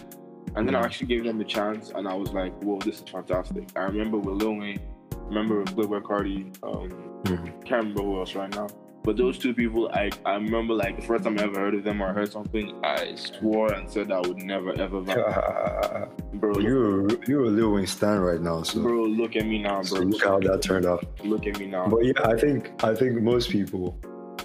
And 0.56 0.68
then 0.68 0.76
I 0.76 0.82
Mm. 0.82 0.86
actually 0.86 1.08
gave 1.08 1.24
them 1.26 1.42
a 1.42 1.44
chance, 1.44 1.92
and 1.94 2.08
I 2.08 2.14
was 2.14 2.32
like, 2.32 2.54
"Whoa, 2.64 2.80
this 2.80 3.02
is 3.02 3.10
fantastic!" 3.10 3.68
I 3.76 3.82
remember 3.84 4.18
with 4.18 4.42
Lil 4.42 4.56
Wayne, 4.58 4.80
remember 5.24 5.60
with 5.60 5.76
Playboi 5.76 6.02
Carti, 6.04 6.56
um, 6.64 6.90
Mhm. 7.24 7.66
can't 7.66 7.82
remember 7.84 8.04
who 8.04 8.20
else 8.20 8.36
right 8.36 8.54
now. 8.56 8.68
But 9.06 9.18
those 9.18 9.38
two 9.38 9.54
people, 9.54 9.90
I, 9.94 10.10
I 10.26 10.34
remember 10.34 10.74
like 10.74 10.96
the 10.96 11.04
first 11.04 11.24
time 11.24 11.38
I 11.38 11.44
ever 11.44 11.60
heard 11.60 11.76
of 11.76 11.84
them 11.84 12.02
or 12.02 12.12
heard 12.12 12.32
something, 12.32 12.74
I 12.84 13.14
swore 13.16 13.72
and 13.72 13.88
said 13.88 14.12
I 14.12 14.20
would 14.20 14.38
never 14.38 14.72
ever, 14.82 15.02
vibe. 15.02 16.10
bro. 16.34 16.54
Look, 16.54 16.64
you're 16.64 17.24
you're 17.26 17.46
a 17.46 17.50
Lil 17.50 17.74
Wayne 17.74 17.86
stan 17.86 18.20
right 18.20 18.42
now, 18.42 18.64
so, 18.64 18.82
bro, 18.82 19.04
look 19.04 19.36
at 19.36 19.46
me 19.46 19.60
now, 19.60 19.84
so 19.84 19.98
bro. 19.98 20.06
look 20.06 20.24
how 20.24 20.40
that 20.40 20.64
turned 20.64 20.88
out. 20.88 21.06
Look 21.24 21.46
at 21.46 21.60
me 21.60 21.68
now. 21.68 21.88
But 21.88 22.06
yeah, 22.06 22.14
I 22.24 22.36
think 22.36 22.84
I 22.84 22.96
think 22.96 23.22
most 23.22 23.52
people 23.52 24.00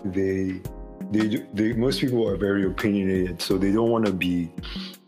they 0.04 0.60
they 1.10 1.46
they 1.54 1.72
most 1.72 2.00
people 2.00 2.28
are 2.28 2.36
very 2.36 2.66
opinionated, 2.66 3.40
so 3.40 3.56
they 3.56 3.72
don't 3.72 3.90
want 3.90 4.04
to 4.04 4.12
be 4.12 4.50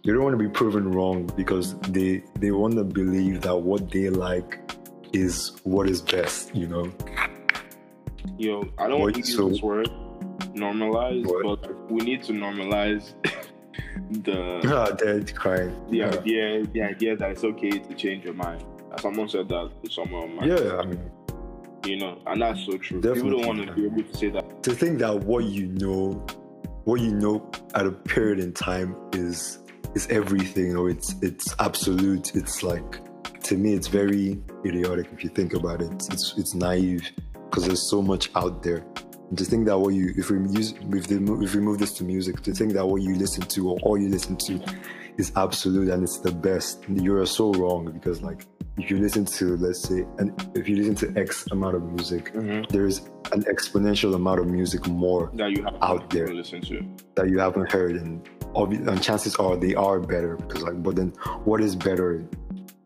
they 0.05 0.13
don't 0.13 0.23
want 0.23 0.33
to 0.33 0.43
be 0.43 0.49
proven 0.49 0.91
wrong 0.91 1.31
because 1.37 1.75
they 1.91 2.25
they 2.39 2.53
want 2.53 2.75
to 2.77 2.85
believe 2.85 3.43
that 3.43 3.57
what 3.57 3.91
they 3.91 4.09
like 4.09 4.59
is 5.13 5.53
what 5.65 5.89
is 5.89 6.01
best, 6.01 6.55
you 6.55 6.67
know. 6.67 6.91
Yo, 8.39 8.63
I 8.79 8.89
don't 8.89 9.01
want 9.01 9.15
to 9.15 9.19
Wait, 9.21 9.27
use 9.29 9.37
so- 9.37 9.49
this 9.49 9.63
word, 9.63 9.89
normalize, 10.55 11.25
What? 11.27 11.63
but 11.63 11.91
we 11.91 12.01
need 12.03 12.23
to 12.25 12.33
normalize 12.33 13.15
the 14.25 14.61
Ah, 14.75 14.91
dead 14.95 15.35
crying. 15.35 15.75
the 15.91 15.97
Yeah. 15.99 16.09
idea 16.11 16.65
the 16.67 16.83
idea 16.83 17.17
that 17.17 17.31
it's 17.31 17.45
okay 17.45 17.71
to 17.71 17.95
change 17.95 18.25
your 18.25 18.35
mind. 18.35 18.65
Someone 19.01 19.29
said 19.29 19.49
that 19.49 19.71
to 19.85 19.91
someone. 19.91 20.37
my 20.37 20.45
Yeah, 20.47 20.77
I 20.79 20.85
mean, 20.85 21.01
you 21.87 21.97
know, 21.99 22.19
and 22.27 22.43
that's 22.43 22.65
so 22.67 22.77
true. 22.77 23.01
Definitely. 23.01 23.31
People 23.31 23.39
don't 23.43 23.57
want 23.57 23.67
to 23.69 23.73
be 23.75 23.87
able 23.87 24.03
to 24.03 24.17
say 24.17 24.29
that. 24.31 24.63
to 24.63 24.73
think 24.75 24.99
that 24.99 25.15
what 25.25 25.45
you 25.45 25.67
know, 25.69 26.25
what 26.85 27.01
you 27.01 27.13
know 27.15 27.51
at 27.75 27.87
a 27.87 27.93
period 27.93 28.39
in 28.41 28.53
time 28.53 28.95
is 29.15 29.59
is 29.95 30.07
everything, 30.09 30.77
or 30.77 30.91
it's 30.91 31.15
it's 31.23 31.55
absolute. 31.59 32.35
It's 32.37 32.63
like 32.63 33.01
to 33.45 33.57
me, 33.57 33.73
it's 33.75 33.89
very 33.89 34.39
idiotic 34.65 35.09
if 35.13 35.25
you 35.25 35.31
think 35.31 35.55
about 35.55 35.81
it. 35.83 35.91
It's 36.13 36.35
it's 36.37 36.55
naive 36.55 37.11
because 37.53 37.67
there's 37.67 37.91
so 37.91 38.01
much 38.01 38.31
out 38.35 38.63
there. 38.63 38.83
And 39.29 39.37
to 39.39 39.45
think 39.45 39.67
that 39.67 39.79
what 39.79 39.95
you 39.95 40.13
if 40.17 40.31
we 40.31 40.39
use 40.49 40.73
if 40.91 41.07
they 41.07 41.17
if 41.17 41.55
we 41.55 41.61
move 41.61 41.79
this 41.79 41.93
to 41.95 42.05
music, 42.05 42.41
to 42.43 42.53
think 42.53 42.73
that 42.73 42.87
what 42.87 43.03
you 43.03 43.15
listen 43.15 43.43
to 43.43 43.71
or 43.71 43.79
all 43.83 43.99
you 43.99 44.09
listen 44.09 44.37
to 44.37 44.61
is 45.19 45.33
absolute 45.37 45.89
and 45.91 46.03
it's 46.03 46.19
the 46.19 46.33
best, 46.33 46.85
you're 46.89 47.25
so 47.27 47.53
wrong 47.53 47.91
because 47.93 48.23
like 48.23 48.47
if 48.79 48.91
you 48.91 48.99
listen 48.99 49.27
to 49.27 49.57
let's 49.59 49.83
say 49.87 50.07
and 50.19 50.33
if 50.55 50.67
you 50.67 50.77
listen 50.77 50.95
to 50.95 51.21
X 51.21 51.47
amount 51.51 51.77
of 51.77 51.83
music, 51.83 52.33
mm-hmm. 52.33 52.63
there's 52.71 53.01
an 53.33 53.43
exponential 53.45 54.15
amount 54.15 54.41
of 54.41 54.47
music 54.47 54.87
more 54.87 55.31
That 55.35 55.51
you 55.51 55.63
have 55.65 55.77
Out 55.83 56.09
there 56.11 56.27
to 56.27 56.35
listen 56.35 56.63
to. 56.63 56.83
that 57.17 57.29
you 57.29 57.39
haven't 57.39 57.71
heard 57.71 57.97
and 57.97 58.27
obvi- 58.55 58.87
and 58.87 59.03
chances 59.03 59.37
are 59.37 59.57
they 59.57 59.75
are 59.75 60.01
better 60.01 60.37
because 60.37 60.63
like 60.63 60.83
but 60.83 60.97
then 60.97 61.09
what 61.45 61.61
is 61.61 61.77
better 61.77 62.25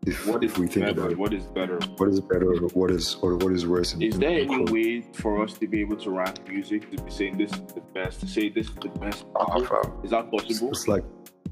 if, 0.07 0.25
What 0.27 0.43
is 0.43 0.51
if 0.51 0.57
we 0.57 0.67
think 0.67 0.85
better? 0.85 0.99
about 1.01 1.11
it 1.11 1.17
What 1.17 1.33
is 1.33 1.43
better? 1.45 1.77
what 1.97 2.09
is 2.09 2.19
better 2.21 2.53
or 2.53 2.67
what 2.79 2.91
is 2.91 3.15
or 3.21 3.35
what 3.35 3.51
is 3.53 3.67
worse 3.67 3.93
in, 3.93 4.01
Is 4.01 4.17
there 4.17 4.39
in 4.39 4.51
any 4.51 4.71
way 4.71 5.01
for 5.13 5.43
us 5.43 5.53
to 5.59 5.67
be 5.67 5.81
able 5.81 5.97
to 5.97 6.09
rank 6.11 6.47
music 6.49 6.89
to 6.95 7.01
be 7.03 7.11
saying 7.11 7.37
this 7.37 7.51
is 7.51 7.61
the 7.73 7.81
best, 7.93 8.19
to 8.21 8.27
say 8.27 8.49
this 8.49 8.67
is 8.69 8.75
the 8.75 8.89
best? 8.99 9.25
Ah. 9.35 9.57
Is 10.03 10.11
that 10.11 10.31
possible? 10.31 10.69
it's 10.69 10.87
like 10.87 11.03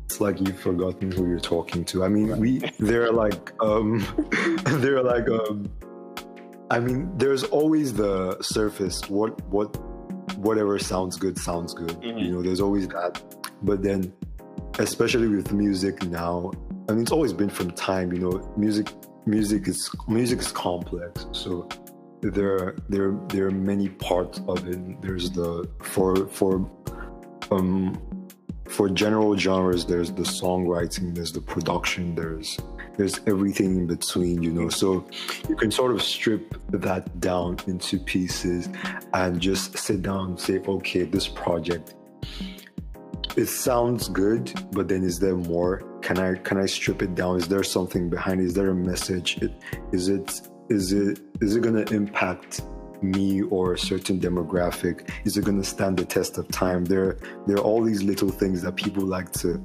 it's 0.06 0.22
like 0.22 0.40
you've 0.40 0.60
forgotten 0.60 1.12
who 1.12 1.28
you're 1.28 1.40
talking 1.56 1.84
to 1.84 2.04
i 2.04 2.08
mean 2.08 2.28
we 2.38 2.60
they're 2.80 3.12
like 3.12 3.52
um 3.62 4.06
they're 4.84 5.02
like 5.02 5.28
um 5.30 5.68
i 6.70 6.78
mean 6.80 7.00
there's 7.18 7.44
always 7.46 7.92
the 7.94 8.38
surface 8.42 9.10
what 9.10 9.32
what 9.56 9.76
whatever 10.38 10.78
sounds 10.78 11.16
good 11.18 11.36
sounds 11.40 11.74
good 11.74 11.90
Mhm. 12.02 12.22
you 12.24 12.32
know 12.34 12.42
there's 12.44 12.62
always 12.62 12.88
that 12.90 13.14
but 13.64 13.82
then 13.82 14.14
especially 14.78 15.28
with 15.28 15.52
music 15.54 15.96
now 16.06 16.52
i 16.88 16.92
mean 16.92 17.02
it's 17.02 17.12
always 17.12 17.34
been 17.34 17.50
from 17.50 17.72
time 17.72 18.12
you 18.14 18.20
know 18.20 18.54
music 18.58 18.90
music 19.26 19.68
is 19.68 19.90
music 20.08 20.40
is 20.40 20.52
complex. 20.52 21.26
So 21.32 21.68
there 22.22 22.54
are 22.54 22.76
there 22.90 23.12
there 23.30 23.48
are 23.48 23.52
many 23.52 23.90
parts 23.90 24.42
of 24.48 24.68
it. 24.68 25.02
There's 25.02 25.32
the 25.32 25.70
for 25.82 26.28
for 26.28 26.70
um 27.52 28.02
for 28.68 28.90
general 28.90 29.38
genres 29.38 29.86
there's 29.86 30.12
the 30.12 30.24
songwriting 30.24 31.14
there's 31.14 31.32
the 31.32 31.40
production 31.40 32.16
there's 32.16 32.58
there's 32.98 33.20
everything 33.28 33.78
in 33.78 33.88
between 33.88 34.42
you 34.42 34.52
know. 34.52 34.70
So 34.70 35.08
you 35.50 35.56
can 35.56 35.72
sort 35.72 35.92
of 35.92 36.02
strip 36.02 36.56
that 36.70 37.20
down 37.20 37.58
into 37.68 38.00
pieces 38.00 38.70
and 39.14 39.40
just 39.40 39.78
sit 39.78 40.02
down 40.02 40.30
and 40.30 40.40
say 40.40 40.60
okay 40.60 41.04
this 41.04 41.28
project 41.28 41.96
it 43.36 43.48
sounds 43.48 44.08
good 44.10 44.54
but 44.72 44.88
then 44.88 45.04
is 45.04 45.20
there 45.20 45.36
more 45.36 45.82
can 46.02 46.18
i 46.20 46.36
can 46.36 46.58
i 46.58 46.66
strip 46.66 47.02
it 47.02 47.16
down 47.16 47.38
is 47.38 47.48
there 47.48 47.64
something 47.64 48.10
behind 48.10 48.40
it? 48.42 48.46
is 48.46 48.54
there 48.54 48.70
a 48.70 48.76
message 48.76 49.38
it, 49.42 49.52
is 49.92 50.08
it 50.10 50.42
is 50.70 50.92
it 50.94 51.20
is 51.42 51.56
it 51.56 51.62
going 51.62 51.86
to 51.86 51.94
impact 51.94 52.62
me 53.02 53.42
or 53.44 53.74
a 53.74 53.78
certain 53.78 54.20
demographic? 54.20 55.10
Is 55.26 55.38
it 55.38 55.46
going 55.46 55.62
to 55.62 55.68
stand 55.68 55.98
the 55.98 56.06
test 56.06 56.38
of 56.38 56.48
time? 56.48 56.86
There, 56.86 57.18
there 57.46 57.58
are 57.58 57.62
all 57.62 57.84
these 57.84 58.02
little 58.04 58.30
things 58.30 58.62
that 58.64 58.76
people 58.76 59.04
like 59.06 59.32
to 59.34 59.64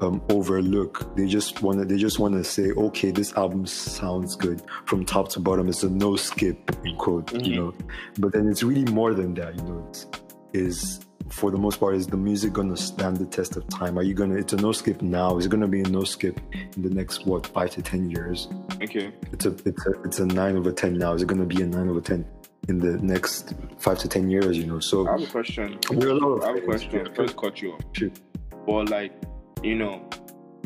um, 0.00 0.20
overlook. 0.28 1.14
They 1.16 1.26
just 1.26 1.62
want 1.62 1.78
to. 1.78 1.84
They 1.84 1.96
just 1.96 2.18
want 2.18 2.34
to 2.34 2.44
say, 2.44 2.72
okay, 2.72 3.10
this 3.10 3.32
album 3.34 3.66
sounds 3.66 4.36
good 4.36 4.62
from 4.84 5.04
top 5.04 5.28
to 5.30 5.40
bottom. 5.40 5.68
It's 5.68 5.84
a 5.84 5.90
no 5.90 6.16
skip 6.16 6.70
in 6.84 6.96
quote, 6.96 7.26
Mhm. 7.28 7.44
you 7.46 7.56
know. 7.56 7.74
But 8.18 8.32
then 8.32 8.48
it's 8.48 8.62
really 8.62 8.90
more 8.92 9.14
than 9.14 9.34
that, 9.34 9.54
you 9.56 9.62
know. 9.62 9.86
It's, 9.88 10.06
is 10.52 11.00
for 11.28 11.50
the 11.50 11.56
most 11.56 11.80
part, 11.80 11.94
is 11.94 12.06
the 12.06 12.16
music 12.16 12.52
gonna 12.52 12.76
stand 12.76 13.16
the 13.16 13.26
test 13.26 13.56
of 13.56 13.66
time? 13.68 13.98
Are 13.98 14.02
you 14.02 14.14
gonna? 14.14 14.34
It's 14.34 14.52
a 14.52 14.56
no 14.56 14.72
skip 14.72 15.00
now. 15.02 15.38
Is 15.38 15.46
it 15.46 15.48
gonna 15.48 15.68
be 15.68 15.80
a 15.80 15.88
no 15.88 16.04
skip 16.04 16.38
in 16.76 16.82
the 16.82 16.90
next 16.90 17.26
what 17.26 17.46
five 17.46 17.70
to 17.70 17.82
ten 17.82 18.10
years? 18.10 18.48
Okay. 18.82 19.12
It's 19.32 19.46
a 19.46 19.56
it's 19.64 19.86
a 19.86 20.02
it's 20.02 20.18
a 20.18 20.26
nine 20.26 20.56
over 20.56 20.72
ten 20.72 20.98
now. 20.98 21.14
Is 21.14 21.22
it 21.22 21.26
gonna 21.26 21.46
be 21.46 21.62
a 21.62 21.66
nine 21.66 21.88
over 21.88 22.00
ten 22.00 22.26
in 22.68 22.78
the 22.78 22.98
next 22.98 23.54
five 23.78 23.98
to 24.00 24.08
ten 24.08 24.28
years? 24.30 24.58
You 24.58 24.66
know. 24.66 24.80
So 24.80 25.08
I 25.08 25.12
have 25.12 25.22
a 25.22 25.26
question. 25.26 25.78
there 25.90 26.08
are 26.08 26.12
a 26.12 26.14
lot 26.14 26.28
of 26.36 26.42
I 26.42 26.46
have 26.48 26.56
a 26.56 26.60
question. 26.60 27.14
First, 27.14 27.36
cut 27.36 27.62
you 27.62 27.72
off. 27.72 27.80
Shoot. 27.92 28.20
But 28.66 28.90
like, 28.90 29.12
you 29.62 29.76
know, 29.76 30.08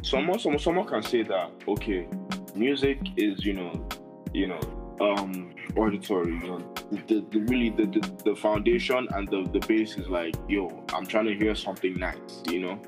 someone, 0.02 0.38
someone, 0.38 0.58
someone 0.58 0.86
can 0.86 1.02
say 1.02 1.22
that 1.22 1.50
okay, 1.68 2.08
music 2.54 2.98
is 3.16 3.44
you 3.44 3.52
know, 3.52 3.88
you 4.32 4.48
know, 4.48 4.96
um, 5.00 5.54
auditory. 5.76 6.32
You 6.32 6.46
know, 6.46 6.74
the, 6.90 7.24
the 7.30 7.40
really 7.48 7.70
the, 7.70 7.86
the 7.86 8.22
the 8.24 8.36
foundation 8.36 9.08
and 9.14 9.28
the 9.28 9.48
the 9.52 9.64
base 9.66 9.96
is 9.96 10.08
like, 10.08 10.34
yo, 10.48 10.84
I'm 10.92 11.06
trying 11.06 11.26
to 11.26 11.34
hear 11.34 11.54
something 11.54 11.94
nice. 11.94 12.42
You 12.50 12.60
know. 12.60 12.82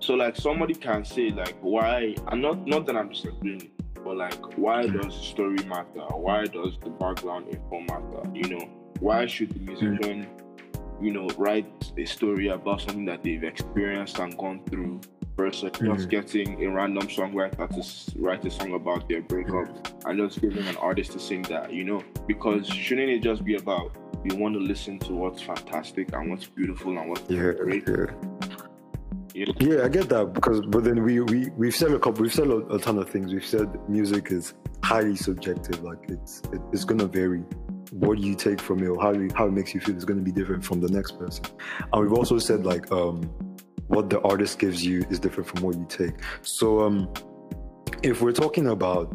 So 0.00 0.14
like 0.14 0.36
somebody 0.36 0.74
can 0.74 1.04
say 1.04 1.30
like 1.30 1.56
why 1.60 2.14
and 2.28 2.40
not 2.40 2.66
not 2.66 2.86
that 2.86 2.96
I'm 2.96 3.10
disagreeing, 3.10 3.70
but 4.04 4.16
like 4.16 4.56
why 4.56 4.86
hmm. 4.86 4.98
does 4.98 5.18
the 5.18 5.24
story 5.24 5.62
matter? 5.64 6.06
Why 6.14 6.44
does 6.44 6.78
the 6.82 6.90
background 6.90 7.48
info 7.48 7.80
matter? 7.80 8.28
You 8.32 8.48
know, 8.48 8.68
why 9.00 9.26
should 9.26 9.50
the 9.50 9.58
hmm. 9.58 9.66
musician, 9.66 10.26
you 11.00 11.12
know, 11.12 11.28
write 11.36 11.92
a 11.96 12.04
story 12.04 12.48
about 12.48 12.80
something 12.80 13.04
that 13.06 13.22
they've 13.22 13.44
experienced 13.44 14.18
and 14.18 14.36
gone 14.38 14.62
through 14.70 15.00
versus 15.38 15.70
just 15.72 15.82
Mhm. 15.82 16.08
getting 16.10 16.64
a 16.64 16.68
random 16.70 17.06
songwriter 17.06 17.68
to 17.68 18.20
write 18.20 18.44
a 18.44 18.50
song 18.50 18.74
about 18.74 19.08
their 19.08 19.22
breakup 19.22 19.68
and 20.04 20.18
just 20.18 20.40
giving 20.42 20.66
an 20.66 20.76
artist 20.76 21.12
to 21.12 21.18
sing 21.20 21.42
that, 21.42 21.72
you 21.72 21.84
know? 21.84 22.02
Because 22.26 22.66
shouldn't 22.66 23.08
it 23.08 23.20
just 23.22 23.44
be 23.44 23.54
about 23.54 23.96
you 24.24 24.36
want 24.36 24.54
to 24.54 24.60
listen 24.60 24.98
to 24.98 25.12
what's 25.14 25.40
fantastic 25.40 26.12
and 26.12 26.28
what's 26.30 26.46
beautiful 26.46 26.98
and 26.98 27.08
what's 27.08 27.30
Yeah, 27.30 27.52
great? 27.52 27.84
yeah. 27.88 28.06
You 29.32 29.46
know? 29.46 29.52
Yeah, 29.60 29.84
I 29.84 29.88
get 29.88 30.08
that 30.08 30.32
because, 30.34 30.60
but 30.66 30.82
then 30.82 31.04
we 31.04 31.20
we 31.20 31.50
we've 31.56 31.74
said 31.76 31.92
a 31.92 31.98
couple, 32.00 32.22
we've 32.22 32.34
said 32.34 32.48
a, 32.48 32.56
a 32.74 32.78
ton 32.80 32.98
of 32.98 33.08
things. 33.08 33.32
We've 33.32 33.46
said 33.46 33.68
music 33.88 34.32
is 34.32 34.54
highly 34.82 35.14
subjective. 35.14 35.82
Like 35.84 35.98
it's 36.08 36.42
it, 36.52 36.60
it's 36.72 36.84
gonna 36.84 37.06
vary. 37.06 37.44
What 37.92 38.18
you 38.18 38.34
take 38.34 38.60
from 38.60 38.82
it, 38.82 38.88
or 38.88 39.00
how 39.00 39.12
you, 39.12 39.28
how 39.34 39.46
it 39.46 39.52
makes 39.52 39.72
you 39.74 39.80
feel, 39.80 39.96
is 39.96 40.04
gonna 40.04 40.20
be 40.22 40.32
different 40.32 40.64
from 40.64 40.80
the 40.80 40.88
next 40.88 41.12
person. 41.18 41.44
And 41.92 42.02
we've 42.02 42.12
also 42.12 42.38
said 42.38 42.66
like 42.66 42.90
um, 42.90 43.30
what 43.88 44.10
the 44.10 44.20
artist 44.20 44.58
gives 44.58 44.84
you 44.84 45.04
is 45.10 45.18
different 45.18 45.48
from 45.48 45.62
what 45.62 45.76
you 45.76 45.86
take. 45.88 46.14
So 46.42 46.80
um, 46.82 47.12
if 48.02 48.22
we're 48.22 48.32
talking 48.32 48.68
about 48.68 49.14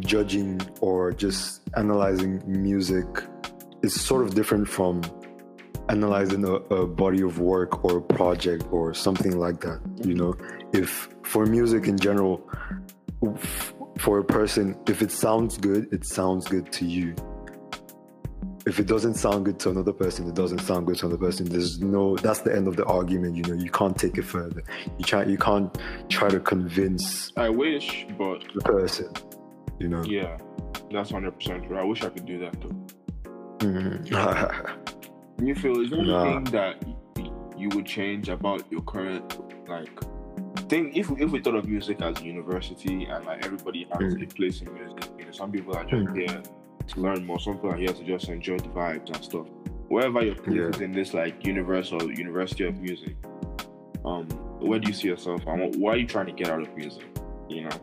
judging 0.00 0.60
or 0.80 1.12
just 1.12 1.62
analyzing 1.76 2.42
music, 2.46 3.06
it's 3.82 4.00
sort 4.00 4.22
of 4.22 4.34
different 4.34 4.68
from 4.68 5.02
analyzing 5.88 6.44
a, 6.44 6.52
a 6.52 6.86
body 6.86 7.22
of 7.22 7.40
work 7.40 7.84
or 7.84 7.98
a 7.98 8.02
project 8.02 8.64
or 8.70 8.94
something 8.94 9.36
like 9.36 9.60
that 9.60 9.80
you 10.04 10.14
know 10.14 10.34
if 10.72 11.08
for 11.24 11.46
music 11.46 11.88
in 11.88 11.98
general 11.98 12.48
for 13.98 14.20
a 14.20 14.24
person 14.24 14.76
if 14.86 15.02
it 15.02 15.10
sounds 15.10 15.58
good 15.58 15.92
it 15.92 16.06
sounds 16.06 16.46
good 16.46 16.70
to 16.70 16.84
you 16.84 17.14
if 18.66 18.78
it 18.78 18.86
doesn't 18.86 19.14
sound 19.14 19.44
good 19.46 19.58
to 19.58 19.70
another 19.70 19.92
person 19.92 20.28
it 20.28 20.34
doesn't 20.34 20.58
sound 20.60 20.86
good 20.86 20.96
to 20.96 21.06
another 21.06 21.20
person 21.26 21.46
there's 21.46 21.80
no 21.80 22.16
that's 22.16 22.40
the 22.40 22.54
end 22.54 22.68
of 22.68 22.76
the 22.76 22.84
argument 22.84 23.34
you 23.34 23.42
know 23.44 23.54
you 23.54 23.70
can't 23.70 23.96
take 23.98 24.18
it 24.18 24.24
further 24.24 24.62
you 24.98 25.04
can't 25.04 25.28
you 25.30 25.38
can't 25.38 25.78
try 26.08 26.28
to 26.28 26.38
convince 26.40 27.32
I 27.36 27.48
wish, 27.48 28.06
but 28.18 28.44
the 28.54 28.60
person 28.60 29.10
you 29.78 29.88
know 29.88 30.02
yeah, 30.04 30.36
that's 30.90 31.10
hundred 31.10 31.32
percent 31.32 31.64
true. 31.66 31.78
I 31.78 31.84
wish 31.84 32.02
I 32.02 32.10
could 32.10 32.26
do 32.26 32.38
that 32.40 32.54
though. 32.60 32.76
Mhm. 33.66 34.06
You 35.42 35.54
feel 35.54 35.80
is 35.80 35.90
there 35.90 36.02
Nah. 36.04 36.24
anything 36.24 36.44
that 36.52 36.84
you 37.56 37.70
would 37.70 37.86
change 37.86 38.28
about 38.28 38.70
your 38.70 38.82
current 38.82 39.24
like 39.68 39.88
thing? 40.68 40.92
If 40.94 41.10
if 41.18 41.30
we 41.30 41.40
thought 41.40 41.54
of 41.56 41.66
music 41.66 42.02
as 42.02 42.20
a 42.20 42.24
university 42.24 43.04
and 43.06 43.24
like 43.24 43.42
everybody 43.46 43.86
has 43.90 44.12
Mm. 44.14 44.22
a 44.22 44.34
place 44.34 44.60
in 44.60 44.68
music, 44.74 45.04
you 45.18 45.24
know, 45.24 45.30
some 45.32 45.50
people 45.50 45.74
are 45.74 45.84
just 45.84 46.04
Mm. 46.12 46.16
here 46.20 46.42
to 46.90 47.00
learn 47.00 47.24
more. 47.26 47.38
Some 47.40 47.54
people 47.54 47.70
are 47.72 47.76
here 47.76 47.92
to 47.92 48.04
just 48.04 48.28
enjoy 48.28 48.58
the 48.58 48.68
vibes 48.68 49.06
and 49.14 49.24
stuff. 49.24 49.46
Wherever 49.88 50.22
your 50.24 50.34
place 50.36 50.56
Yeah. 50.56 50.68
is 50.68 50.80
in 50.80 50.92
this 50.92 51.14
like 51.14 51.44
universe 51.46 51.90
or 51.92 52.02
university 52.04 52.64
of 52.64 52.78
music, 52.80 53.16
um, 54.04 54.26
where 54.60 54.78
do 54.78 54.88
you 54.88 54.94
see 54.94 55.08
yourself? 55.08 55.42
And 55.46 55.60
what, 55.60 55.76
why 55.76 55.92
are 55.92 55.96
you 55.96 56.06
trying 56.06 56.26
to 56.26 56.32
get 56.32 56.48
out 56.48 56.60
of 56.62 56.76
music? 56.76 57.04
You 57.48 57.62
know. 57.64 57.80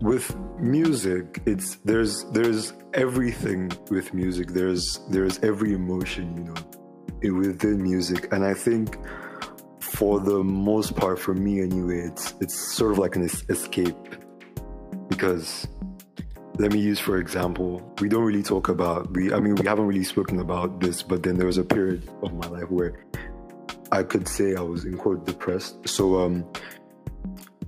with 0.00 0.36
music 0.60 1.40
it's 1.46 1.76
there's 1.84 2.24
there's 2.32 2.72
everything 2.94 3.70
with 3.90 4.14
music 4.14 4.48
there's 4.48 5.00
there's 5.10 5.38
every 5.40 5.72
emotion 5.72 6.24
you 6.36 7.30
know 7.32 7.34
within 7.38 7.82
music 7.82 8.32
and 8.32 8.44
i 8.44 8.54
think 8.54 8.96
for 9.80 10.20
the 10.20 10.42
most 10.44 10.94
part 10.94 11.18
for 11.18 11.34
me 11.34 11.60
anyway 11.60 11.98
it's 11.98 12.34
it's 12.40 12.54
sort 12.76 12.92
of 12.92 12.98
like 12.98 13.16
an 13.16 13.24
es- 13.24 13.44
escape 13.48 13.96
because 15.08 15.66
let 16.58 16.72
me 16.72 16.78
use 16.80 16.98
for 16.98 17.18
example 17.18 17.80
we 18.00 18.08
don't 18.08 18.24
really 18.24 18.42
talk 18.42 18.68
about 18.68 19.10
we 19.14 19.32
i 19.32 19.38
mean 19.40 19.54
we 19.54 19.66
haven't 19.66 19.86
really 19.86 20.04
spoken 20.04 20.40
about 20.40 20.80
this 20.80 21.02
but 21.02 21.22
then 21.22 21.36
there 21.36 21.46
was 21.46 21.58
a 21.58 21.64
period 21.64 22.08
of 22.22 22.32
my 22.34 22.46
life 22.48 22.68
where 22.70 22.92
i 23.92 24.02
could 24.02 24.26
say 24.26 24.54
i 24.56 24.60
was 24.60 24.84
in 24.84 24.96
quote 24.96 25.24
depressed 25.24 25.88
so 25.88 26.20
um 26.20 26.44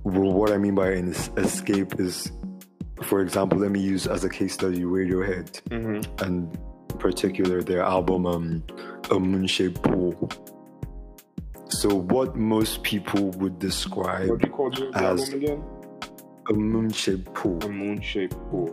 what 0.03 0.51
I 0.51 0.57
mean 0.57 0.73
by 0.73 0.89
an 0.93 1.09
escape 1.37 1.99
is, 1.99 2.31
for 3.03 3.21
example, 3.21 3.59
let 3.59 3.69
me 3.69 3.79
use 3.79 4.07
as 4.07 4.23
a 4.23 4.29
case 4.29 4.53
study 4.55 4.81
Radiohead, 4.81 5.61
Mm-hmm. 5.69 6.23
and 6.25 6.57
in 6.91 6.97
particular 6.97 7.61
their 7.61 7.83
album 7.83 8.25
um, 8.25 8.63
A 9.11 9.19
Moon-Shaped 9.19 9.83
Pool. 9.83 10.27
So, 11.69 11.93
what 11.93 12.35
most 12.35 12.81
people 12.81 13.29
would 13.41 13.59
describe 13.59 14.27
What 14.29 14.39
do 14.39 14.47
you 14.47 14.53
call 14.53 14.71
the 14.71 14.89
the 14.91 14.97
As- 14.97 15.21
album 15.21 15.43
again? 15.43 15.63
A 16.51 16.53
moon-shaped 16.53 17.33
pool, 17.33 17.63
A 17.63 17.69
moon-shaped 17.69 18.35
pool. 18.49 18.67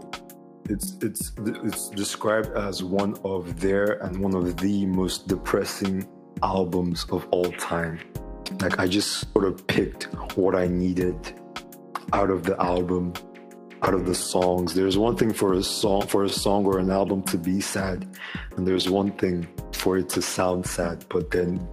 it's 0.69 0.97
it's 1.01 1.33
it's 1.71 1.89
described 1.91 2.51
as 2.57 2.83
one 2.83 3.15
of 3.25 3.61
their 3.61 4.03
and 4.05 4.19
one 4.21 4.35
of 4.35 4.57
the 4.57 4.85
most 4.87 5.29
depressing 5.29 6.07
albums 6.43 7.07
of 7.11 7.27
all 7.31 7.51
time. 7.53 8.01
Like 8.61 8.81
I 8.81 8.87
just 8.89 9.33
sort 9.33 9.45
of 9.45 9.65
picked 9.67 10.05
what 10.37 10.55
I 10.57 10.67
needed 10.67 11.17
out 12.13 12.31
of 12.31 12.43
the 12.43 12.61
album, 12.61 13.13
out 13.83 13.95
of 13.95 14.07
the 14.07 14.15
songs. 14.15 14.75
There's 14.75 14.99
one 14.99 15.17
thing 15.17 15.33
for 15.33 15.55
a 15.55 15.63
song 15.63 16.03
for 16.13 16.25
a 16.25 16.29
song 16.29 16.67
or 16.67 16.81
an 16.81 16.91
album 16.91 17.23
to 17.33 17.39
be 17.39 17.61
sad, 17.61 17.99
and 18.57 18.67
there's 18.67 18.91
one 18.91 19.13
thing 19.13 19.47
for 19.73 19.99
it 19.99 20.09
to 20.11 20.21
sound 20.21 20.67
sad. 20.67 21.05
But 21.09 21.31
then 21.31 21.69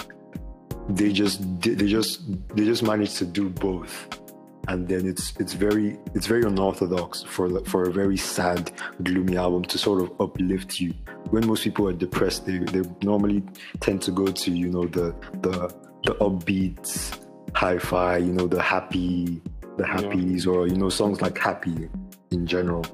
they 0.88 1.12
just 1.12 1.38
they 1.62 1.88
just 1.98 2.22
they 2.56 2.64
just 2.64 2.84
managed 2.84 3.18
to 3.18 3.26
do 3.26 3.50
both 3.50 4.22
and 4.68 4.88
then 4.88 5.08
it's 5.08 5.34
it's 5.40 5.54
very 5.54 5.98
it's 6.14 6.28
very 6.28 6.44
unorthodox 6.44 7.24
for 7.24 7.64
for 7.66 7.84
a 7.84 7.92
very 7.92 8.18
sad 8.18 8.72
gloomy 9.04 9.38
album 9.38 9.64
to 9.64 9.78
sort 9.78 10.02
of 10.02 10.12
uplift 10.20 10.80
you 10.80 10.94
when 11.30 11.46
most 11.46 11.64
people 11.64 11.88
are 11.88 11.94
depressed 11.94 12.46
they 12.46 12.58
they 12.58 12.82
normally 13.02 13.44
tend 13.80 14.02
to 14.02 14.12
go 14.12 14.28
to 14.28 14.52
you 14.52 14.70
know 14.70 14.86
the 14.86 15.14
the 15.42 15.74
the 16.04 16.14
upbeat 16.16 17.20
hi-fi 17.56 18.18
you 18.18 18.34
know 18.34 18.48
the 18.48 18.62
happy 18.62 19.42
the 19.78 19.84
Yeah. 19.86 19.98
happies 19.98 20.48
or 20.48 20.68
you 20.68 20.76
know 20.76 20.90
songs 20.90 21.22
like 21.22 21.38
happy 21.38 21.90
in 22.32 22.46
general 22.46 22.86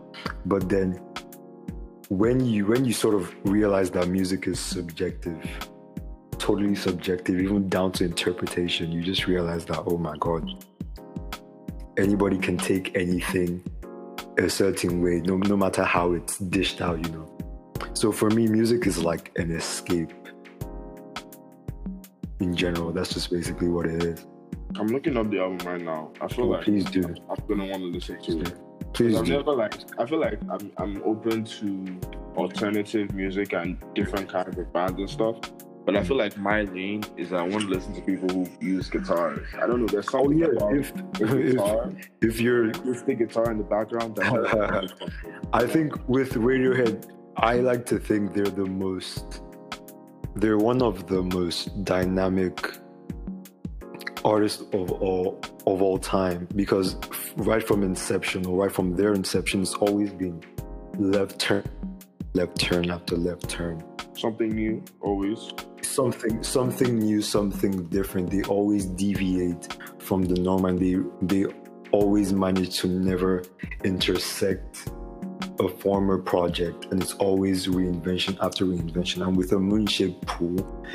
but 0.45 0.67
then 0.67 0.99
when 2.09 2.43
you 2.45 2.65
when 2.65 2.83
you 2.85 2.93
sort 2.93 3.15
of 3.15 3.33
realize 3.45 3.91
that 3.91 4.07
music 4.07 4.47
is 4.47 4.59
subjective 4.59 5.37
totally 6.37 6.75
subjective 6.75 7.39
even 7.39 7.69
down 7.69 7.91
to 7.93 8.03
interpretation 8.03 8.91
you 8.91 9.01
just 9.01 9.27
realize 9.27 9.63
that 9.65 9.81
oh 9.85 9.97
my 9.97 10.17
god 10.19 10.43
anybody 11.97 12.37
can 12.37 12.57
take 12.57 12.95
anything 12.95 13.63
a 14.37 14.49
certain 14.49 15.01
way, 15.01 15.21
no, 15.21 15.37
no 15.37 15.57
matter 15.57 15.83
how 15.83 16.13
it's 16.13 16.37
dished 16.37 16.81
out, 16.81 17.05
you 17.05 17.11
know. 17.11 17.27
So 17.93 18.11
for 18.11 18.29
me, 18.29 18.47
music 18.47 18.87
is 18.87 18.97
like 18.97 19.31
an 19.37 19.51
escape. 19.51 20.11
In 22.39 22.55
general, 22.55 22.91
that's 22.91 23.13
just 23.13 23.29
basically 23.29 23.67
what 23.67 23.85
it 23.85 24.03
is. 24.03 24.25
I'm 24.75 24.87
looking 24.87 25.17
up 25.17 25.29
the 25.29 25.39
album 25.39 25.67
right 25.67 25.81
now. 25.81 26.11
I 26.21 26.27
feel 26.27 26.45
oh, 26.45 26.49
like 26.49 26.63
please 26.63 26.85
do, 26.85 27.03
I'm 27.29 27.43
gonna 27.47 27.65
want 27.65 27.83
to 27.83 27.89
listen 27.89 28.19
to 28.21 28.41
it. 28.41 28.93
please 28.93 29.15
I'm 29.15 29.25
do. 29.25 29.33
never 29.37 29.51
like 29.51 29.73
I 29.99 30.05
feel 30.05 30.19
like 30.19 30.39
I'm 30.49 30.71
I'm 30.77 31.03
open 31.03 31.43
to 31.43 31.99
alternative 32.35 33.13
music 33.13 33.53
and 33.53 33.77
different 33.93 34.29
kinds 34.29 34.57
of 34.57 34.71
bands 34.73 34.97
and 34.97 35.09
stuff. 35.09 35.37
But 35.85 35.95
I 35.95 36.01
hmm. 36.01 36.07
feel 36.07 36.17
like 36.17 36.37
my 36.37 36.61
lane 36.61 37.03
is 37.17 37.33
I 37.33 37.41
want 37.41 37.63
to 37.63 37.69
listen 37.69 37.93
to 37.95 38.01
people 38.01 38.29
who 38.29 38.47
use 38.59 38.89
guitars. 38.89 39.47
I 39.55 39.65
don't 39.67 39.81
know. 39.81 39.87
There's 39.87 40.07
Oh 40.09 40.23
something 40.23 40.37
yeah, 40.37 40.47
about 40.47 40.75
if 40.75 40.93
guitar, 41.13 41.91
if, 41.97 42.09
if 42.21 42.41
you're, 42.41 42.71
just 42.71 43.05
the 43.05 43.15
guitar 43.15 43.51
in 43.51 43.57
the 43.57 43.63
background. 43.63 44.19
I 45.53 45.65
think 45.65 46.07
with 46.07 46.33
Radiohead, 46.33 47.09
I 47.37 47.55
like 47.55 47.85
to 47.87 47.97
think 47.97 48.33
they're 48.33 48.45
the 48.45 48.65
most, 48.65 49.41
they're 50.35 50.57
one 50.57 50.81
of 50.81 51.07
the 51.07 51.23
most 51.23 51.83
dynamic 51.83 52.73
artists 54.23 54.61
of 54.73 54.91
all 54.91 55.39
of 55.65 55.81
all 55.81 55.97
time 55.97 56.47
because 56.55 56.95
right 57.37 57.65
from 57.65 57.83
inception 57.83 58.45
or 58.45 58.63
right 58.63 58.71
from 58.71 58.95
their 58.95 59.13
inception, 59.13 59.61
it's 59.61 59.73
always 59.75 60.11
been 60.11 60.41
left 60.97 61.39
turn, 61.39 61.63
left 62.33 62.59
turn 62.59 62.91
after 62.91 63.15
left 63.15 63.49
turn. 63.49 63.83
something 64.15 64.49
new 64.49 64.83
always. 64.99 65.51
Something 65.83 66.43
something 66.43 66.99
new 66.99 67.21
something 67.21 67.85
different. 67.89 68.29
They 68.29 68.43
always 68.43 68.85
deviate 68.85 69.77
from 69.99 70.23
the 70.23 70.35
norm 70.35 70.65
and 70.65 70.79
they 70.79 70.97
they 71.21 71.51
always 71.91 72.33
manage 72.33 72.79
to 72.79 72.87
never 72.87 73.43
intersect 73.83 74.89
a 75.59 75.67
former 75.67 76.17
project. 76.17 76.87
And 76.91 77.01
it's 77.01 77.13
always 77.13 77.67
reinvention 77.67 78.37
after 78.41 78.65
reinvention. 78.65 79.25
And 79.25 79.35
with 79.35 79.51
a 79.51 79.59
moonshaped 79.59 80.25
pool 80.25 80.85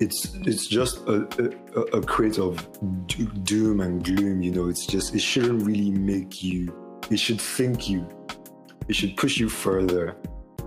it's 0.00 0.34
it's 0.46 0.66
just 0.66 1.06
a, 1.06 1.28
a, 1.76 1.80
a 1.98 2.02
crate 2.02 2.38
of 2.38 2.66
do- 3.06 3.26
doom 3.44 3.80
and 3.80 4.02
gloom 4.02 4.42
you 4.42 4.50
know. 4.50 4.68
It's 4.68 4.86
just 4.86 5.14
it 5.14 5.20
shouldn't 5.20 5.62
really 5.62 5.90
make 5.90 6.42
you 6.42 6.74
it 7.10 7.18
should 7.18 7.40
sink 7.40 7.88
you. 7.88 8.08
It 8.88 8.96
should 8.96 9.16
push 9.16 9.38
you 9.38 9.48
further 9.48 10.16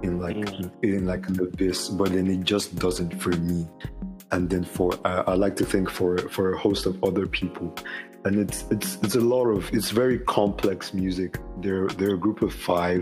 in 0.03 0.19
like 0.19 0.35
Mm. 0.37 0.71
in 0.83 1.05
like 1.05 1.23
an 1.29 1.39
abyss 1.39 1.89
but 1.89 2.09
then 2.15 2.27
it 2.27 2.41
just 2.43 2.75
doesn't 2.85 3.13
for 3.21 3.33
me. 3.49 3.67
And 4.31 4.49
then 4.49 4.63
for 4.63 4.89
uh, 5.05 5.23
I 5.31 5.35
like 5.35 5.55
to 5.57 5.65
think 5.73 5.89
for 5.89 6.17
for 6.35 6.53
a 6.53 6.57
host 6.65 6.85
of 6.85 6.93
other 7.03 7.25
people. 7.39 7.67
And 8.25 8.33
it's 8.43 8.59
it's 8.71 8.97
it's 9.03 9.15
a 9.15 9.25
lot 9.35 9.47
of 9.55 9.59
it's 9.77 9.91
very 9.91 10.17
complex 10.39 10.93
music. 10.93 11.31
They're 11.63 11.87
they're 11.97 12.15
a 12.15 12.17
group 12.25 12.41
of 12.41 12.51
five 12.53 13.01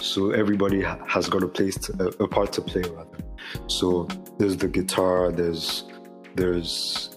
so 0.00 0.30
everybody 0.42 0.80
has 1.14 1.24
got 1.28 1.42
a 1.42 1.48
place 1.58 1.76
to, 1.84 1.90
a, 2.04 2.24
a 2.24 2.28
part 2.36 2.52
to 2.56 2.62
play 2.62 2.82
rather. 2.96 3.18
So 3.78 4.08
there's 4.38 4.56
the 4.56 4.68
guitar 4.78 5.30
there's 5.40 5.84
there's 6.34 6.74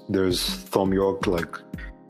there's 0.10 0.39
Thom 0.74 0.93
Yorke 0.93 1.26
like 1.28 1.56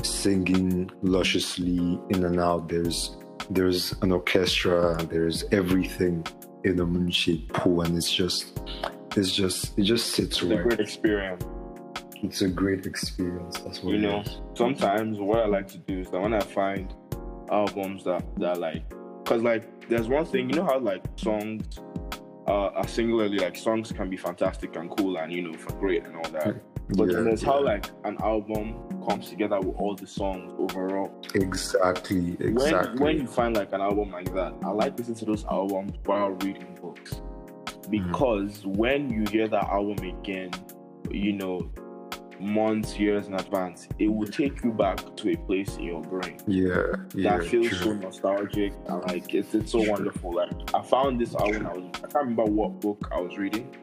singing 0.04 0.90
lusciously 1.02 2.00
in 2.10 2.20
and 2.26 2.40
out. 2.40 2.68
There's 2.70 3.16
there's 3.50 3.94
an 4.02 4.12
orchestra 4.12 4.98
there's 5.10 5.46
everything 5.52 6.26
in 6.66 6.80
a 6.80 6.86
moonshaped 6.86 7.54
pool 7.54 7.82
and 7.82 7.96
it's 7.96 8.12
just 8.12 8.60
it's 9.16 9.32
just 9.32 9.78
it 9.78 9.84
just 9.84 10.12
sits 10.12 10.42
It's 10.42 10.52
a 10.52 10.56
great 10.64 10.80
experience. 10.80 11.46
it's 12.24 12.42
a 12.42 12.50
great 12.50 12.86
experience 12.86 13.60
that's 13.60 13.82
what 13.84 13.94
You 13.94 14.00
know, 14.00 14.24
sometimes 14.56 15.20
what 15.20 15.40
I 15.40 15.46
like 15.48 15.68
to 15.70 15.78
do 15.78 16.00
is 16.00 16.10
that 16.12 16.20
when 16.20 16.34
I 16.34 16.40
find 16.42 16.94
albums 17.52 18.04
that 18.06 18.24
that 18.38 18.60
like, 18.60 18.84
cause 19.26 19.42
like 19.44 19.64
there's 19.90 20.08
one 20.08 20.26
thing 20.26 20.50
you 20.50 20.56
know 20.56 20.66
how 20.66 20.80
like 20.80 21.04
songs 21.16 21.80
uh, 22.48 22.70
are 22.80 22.88
singularly 22.88 23.38
like 23.38 23.56
songs 23.56 23.92
can 23.92 24.10
be 24.10 24.18
fantastic 24.18 24.76
and 24.76 24.90
cool 24.98 25.18
and 25.18 25.32
you 25.32 25.42
know 25.44 25.54
for 25.58 25.74
great 25.74 26.04
and 26.06 26.16
all 26.16 26.30
that. 26.32 26.56
But 26.98 27.08
Yeah, 27.10 27.16
then 27.16 27.26
there's 27.26 27.42
how 27.42 27.64
like 27.64 27.86
an 28.04 28.18
album 28.22 28.74
comes 29.08 29.30
together 29.30 29.60
with 29.60 29.76
all 29.78 29.96
the 29.96 30.08
songs 30.08 30.54
overall. 30.58 31.12
exactly 31.36 32.38
exactly 32.40 33.00
When 33.00 33.00
when 33.00 33.18
you 33.20 33.28
find 33.28 33.56
like 33.56 33.74
an 33.74 33.82
album 33.82 34.12
like 34.12 34.34
that, 34.34 34.54
I 34.64 34.70
like 34.70 34.98
listening 34.98 35.18
to 35.18 35.26
those 35.26 35.46
albums 35.46 35.94
while 36.06 36.32
reading 36.32 36.78
books. 36.82 37.14
Mm-hmm. 37.14 37.92
Because 37.92 38.66
when 38.66 39.10
you 39.10 39.26
hear 39.32 39.48
that 39.48 39.66
album 39.66 40.04
again, 40.20 40.52
you 41.12 41.34
know, 41.34 41.70
months, 42.40 42.98
years 42.98 43.28
in 43.28 43.34
advance, 43.36 43.88
it 44.00 44.08
will 44.08 44.28
take 44.28 44.64
you 44.64 44.72
back 44.72 45.16
to 45.16 45.32
a 45.32 45.38
place 45.38 45.78
in 45.78 45.84
your 45.84 46.02
brain 46.02 46.38
yeah 46.48 46.88
yeah 47.14 47.38
that 47.38 47.48
feels 47.48 47.68
true. 47.70 47.78
so 47.78 47.94
nostalgic 47.94 48.74
and 48.88 49.02
like 49.08 49.34
it's, 49.34 49.54
it's 49.54 49.72
so 49.72 49.82
wonderful. 49.90 50.34
Like 50.34 50.52
I 50.74 50.82
found 50.82 51.20
this 51.20 51.34
album, 51.36 51.68
I 51.68 51.74
was 51.74 51.84
I 51.96 52.00
can't 52.00 52.16
remember 52.16 52.44
what 52.46 52.80
book 52.82 53.08
I 53.12 53.20
was 53.22 53.38
reading, 53.38 53.74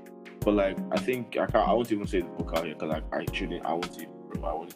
but 0.40 0.54
like 0.54 0.76
I 0.90 0.98
think 0.98 1.36
I 1.38 1.46
can't 1.46 1.66
I 1.68 1.72
won't 1.72 1.90
even 1.92 2.06
say 2.06 2.20
the 2.20 2.28
book 2.28 2.52
out 2.56 2.64
here 2.66 2.74
because 2.74 3.00
I, 3.12 3.16
I 3.16 3.24
shouldn't 3.32 3.64
I 3.64 3.72
won't 3.72 3.94
even 3.96 4.11
I 4.42 4.66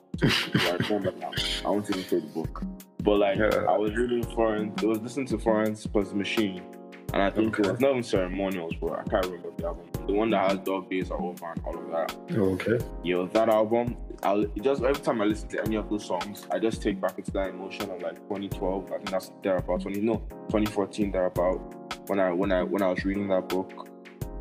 I 0.68 0.76
remember 0.88 1.12
now. 1.18 1.30
I 1.64 1.70
won't 1.70 1.88
even 1.90 2.04
say 2.04 2.20
the 2.20 2.26
book. 2.26 2.62
But 3.02 3.16
like 3.18 3.38
Yeah. 3.38 3.64
I 3.68 3.76
was 3.76 3.94
reading 3.94 4.22
Florence, 4.24 4.82
I 4.82 4.86
was 4.86 4.98
listening 5.00 5.26
to 5.28 5.38
Florence 5.38 5.86
plus 5.86 6.12
machine. 6.12 6.62
And 7.12 7.22
I 7.22 7.30
think 7.30 7.54
it 7.58 7.60
Okay. 7.60 7.70
was 7.70 7.80
not 7.80 7.90
even 7.92 8.02
ceremonials, 8.02 8.74
bro. 8.74 8.94
I 8.94 9.08
can't 9.08 9.24
remember 9.26 9.50
the 9.56 9.66
album. 9.66 9.86
The 10.06 10.12
one 10.12 10.30
that 10.30 10.50
has 10.50 10.58
dog 10.60 10.90
days 10.90 11.10
are 11.10 11.20
over 11.20 11.46
and 11.52 11.64
all 11.64 11.78
of 11.78 11.90
that. 11.90 12.36
okay 12.36 12.78
Yo, 13.04 13.26
that 13.28 13.48
album, 13.48 13.96
I'll 14.22 14.44
just 14.60 14.82
every 14.82 15.00
time 15.02 15.20
I 15.20 15.24
listen 15.24 15.48
to 15.50 15.62
any 15.62 15.76
of 15.76 15.88
those 15.88 16.04
songs, 16.04 16.46
I 16.50 16.58
just 16.58 16.82
take 16.82 17.00
back 17.00 17.18
into 17.18 17.30
that 17.32 17.50
emotion 17.50 17.90
of 17.90 18.02
like 18.02 18.16
2012. 18.28 18.86
I 18.86 18.96
think 18.96 19.10
that's 19.10 19.30
thereabout 19.42 19.82
20 19.82 20.00
no 20.00 20.16
2014 20.48 21.12
there 21.12 21.26
about 21.26 21.58
when 22.08 22.18
I 22.18 22.32
when 22.32 22.50
I 22.52 22.62
when 22.64 22.82
I 22.82 22.88
was 22.88 23.04
reading 23.04 23.28
that 23.28 23.48
book, 23.48 23.88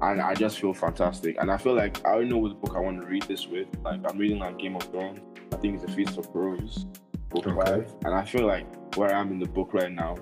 and 0.01 0.21
I 0.21 0.34
just 0.36 0.60
feel 0.60 0.73
fantastic. 0.73 1.38
And 1.39 1.51
I 1.51 1.58
feel 1.58 1.73
like 1.75 2.05
I 2.05 2.12
already 2.12 2.29
know 2.29 2.38
what 2.38 2.60
book 2.62 2.73
I 2.75 2.79
want 2.79 2.99
to 3.01 3.05
read 3.05 3.23
this 3.23 3.47
with. 3.47 3.67
Like 3.84 4.01
I'm 4.10 4.17
reading 4.17 4.39
like 4.39 4.58
Game 4.60 4.75
of 4.75 4.84
Thrones. 4.84 5.19
I 5.53 5.58
think 5.58 5.75
it's 5.75 5.84
a 5.91 5.95
Feast 5.95 6.17
of 6.17 6.31
Crows, 6.31 6.86
book 7.29 7.47
Okay. 7.47 7.55
five, 7.65 7.93
and 8.03 8.13
I 8.13 8.25
feel 8.25 8.45
like 8.45 8.65
where 8.97 9.13
I 9.13 9.19
am 9.19 9.31
in 9.31 9.39
the 9.39 9.47
book 9.47 9.73
right 9.73 9.91
now, 9.91 10.15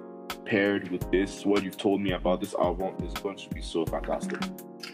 paired 0.45 0.89
with 0.91 1.09
this, 1.11 1.45
what 1.45 1.63
you've 1.63 1.77
told 1.77 2.01
me 2.01 2.11
about 2.11 2.41
this 2.41 2.53
album 2.55 2.93
is 3.05 3.13
going 3.13 3.37
to 3.37 3.49
be 3.49 3.61
so 3.61 3.85
fantastic. 3.85 4.39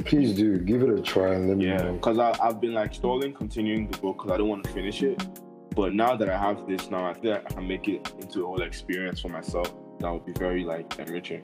please 0.06 0.34
do 0.36 0.58
give 0.60 0.82
it 0.84 0.90
a 0.98 1.02
try 1.02 1.34
and 1.34 1.50
let 1.50 1.58
me 1.58 1.66
Yeah, 1.66 1.78
know 1.78 1.94
because 1.94 2.20
I've 2.20 2.62
been 2.62 2.74
like 2.74 2.94
stalling 2.94 3.34
continuing 3.34 3.90
the 3.90 3.98
book 3.98 4.18
because 4.18 4.32
I 4.32 4.38
don't 4.38 4.48
want 4.48 4.64
to 4.66 4.72
finish 4.72 5.02
it. 5.04 5.22
But 5.76 5.94
now 5.94 6.16
that 6.16 6.30
I 6.30 6.38
have 6.38 6.68
this, 6.68 6.90
now 6.90 7.06
I 7.10 7.14
feel 7.14 7.32
like 7.32 7.52
I 7.52 7.54
can 7.56 7.68
make 7.68 7.88
it 7.88 8.12
into 8.20 8.44
a 8.44 8.46
whole 8.48 8.62
experience 8.62 9.20
for 9.22 9.30
myself. 9.30 9.74
That 10.00 10.12
would 10.12 10.26
be 10.26 10.34
very 10.34 10.64
like 10.64 10.98
enriching. 11.00 11.44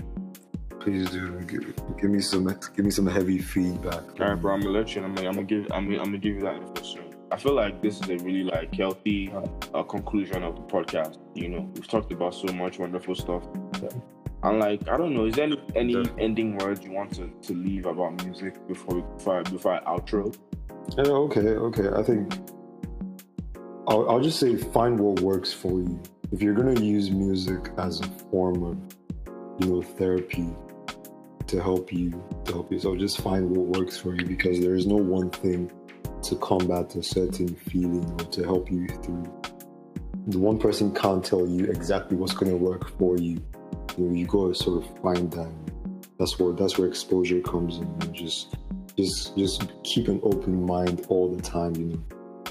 Please 0.86 1.10
do 1.10 1.32
give, 1.42 1.74
give 2.00 2.12
me 2.12 2.22
some 2.22 2.46
give 2.76 2.86
me 2.86 2.92
some 2.92 3.08
heavy 3.08 3.40
feedback 3.40 4.04
All 4.20 4.28
right, 4.28 4.36
bro, 4.36 4.54
I'm 4.54 4.62
gonna 4.62 4.72
let 4.72 4.94
you. 4.94 5.04
I'm 5.04 5.16
gonna, 5.16 5.30
I'm 5.30 5.34
gonna 5.34 5.48
give. 5.48 5.66
I'm 5.72 5.86
gonna, 5.90 5.98
I'm 5.98 6.06
gonna 6.06 6.20
give 6.20 6.36
you 6.36 6.42
that 6.42 6.58
info 6.58 6.84
soon. 6.84 7.16
I 7.32 7.38
feel 7.38 7.54
like 7.54 7.82
this 7.82 8.00
is 8.00 8.08
a 8.08 8.24
really 8.24 8.44
like 8.44 8.74
healthy 8.76 9.34
uh, 9.74 9.82
conclusion 9.82 10.44
of 10.44 10.56
the 10.56 10.62
podcast. 10.62 11.18
You 11.34 11.50
know, 11.50 11.72
we've 11.74 11.88
talked 11.88 12.12
about 12.12 12.36
so 12.36 12.54
much 12.54 12.78
wonderful 12.78 13.16
stuff. 13.16 13.44
Yeah. 13.82 13.90
And 14.44 14.60
like, 14.60 14.88
I 14.88 14.96
don't 14.96 15.16
know, 15.16 15.26
is 15.26 15.34
there 15.34 15.46
any, 15.46 15.60
any 15.76 15.94
Definitely. 15.96 16.24
ending 16.24 16.58
words 16.60 16.84
you 16.84 16.92
want 16.92 17.16
to, 17.16 17.32
to 17.48 17.54
leave 17.54 17.88
about 17.88 18.24
music 18.24 18.56
before 18.68 18.98
we 18.98 19.02
before 19.18 19.40
I, 19.40 19.42
before 19.42 19.74
I 19.74 19.98
outro? 19.98 20.38
Yeah, 20.96 21.04
okay, 21.06 21.40
okay. 21.40 21.90
I 21.96 22.04
think 22.04 22.32
I'll, 23.88 24.08
I'll 24.08 24.22
just 24.22 24.40
say 24.40 24.56
find 24.56 25.00
what 25.00 25.22
works 25.22 25.52
for 25.52 25.82
you. 25.82 26.00
If 26.32 26.44
you're 26.44 26.54
gonna 26.54 26.80
use 26.80 27.10
music 27.10 27.72
as 27.80 28.02
a 28.02 28.08
form 28.30 28.64
of, 28.64 28.78
you 29.60 29.74
know, 29.74 29.82
therapy 29.82 30.54
to 31.48 31.62
help 31.62 31.92
you 31.92 32.12
to 32.46 32.54
help 32.54 32.72
yourself, 32.72 32.98
just 32.98 33.22
find 33.22 33.50
what 33.50 33.80
works 33.80 33.98
for 33.98 34.16
you 34.16 34.26
because 34.26 34.60
there 34.60 34.76
is 34.76 34.86
no 34.86 34.96
one 34.96 35.30
thing 35.30 35.72
to 36.24 36.36
combat 36.38 36.96
a 36.96 37.04
certain 37.04 37.56
feeling 37.56 38.04
or 38.20 38.26
to 38.26 38.44
help 38.44 38.72
you 38.72 38.88
through. 39.04 39.24
The 40.28 40.40
one 40.40 40.58
person 40.58 40.94
can't 40.94 41.24
tell 41.24 41.48
you 41.48 41.66
exactly 41.66 42.18
what's 42.18 42.34
gonna 42.34 42.56
work 42.56 42.98
for 42.98 43.18
you. 43.18 43.44
You 43.98 44.06
know, 44.06 44.16
you 44.16 44.26
gotta 44.26 44.56
sort 44.56 44.84
of 44.84 45.02
find 45.02 45.32
that. 45.34 45.52
That's 46.18 46.40
where 46.40 46.54
that's 46.54 46.78
where 46.78 46.88
exposure 46.88 47.42
comes 47.42 47.78
in. 47.78 48.02
You 48.02 48.26
just 48.26 48.56
just 48.98 49.38
just 49.38 49.72
keep 49.84 50.08
an 50.08 50.20
open 50.24 50.66
mind 50.66 51.06
all 51.10 51.34
the 51.34 51.42
time, 51.42 51.76
you 51.76 51.86
know, 51.86 52.04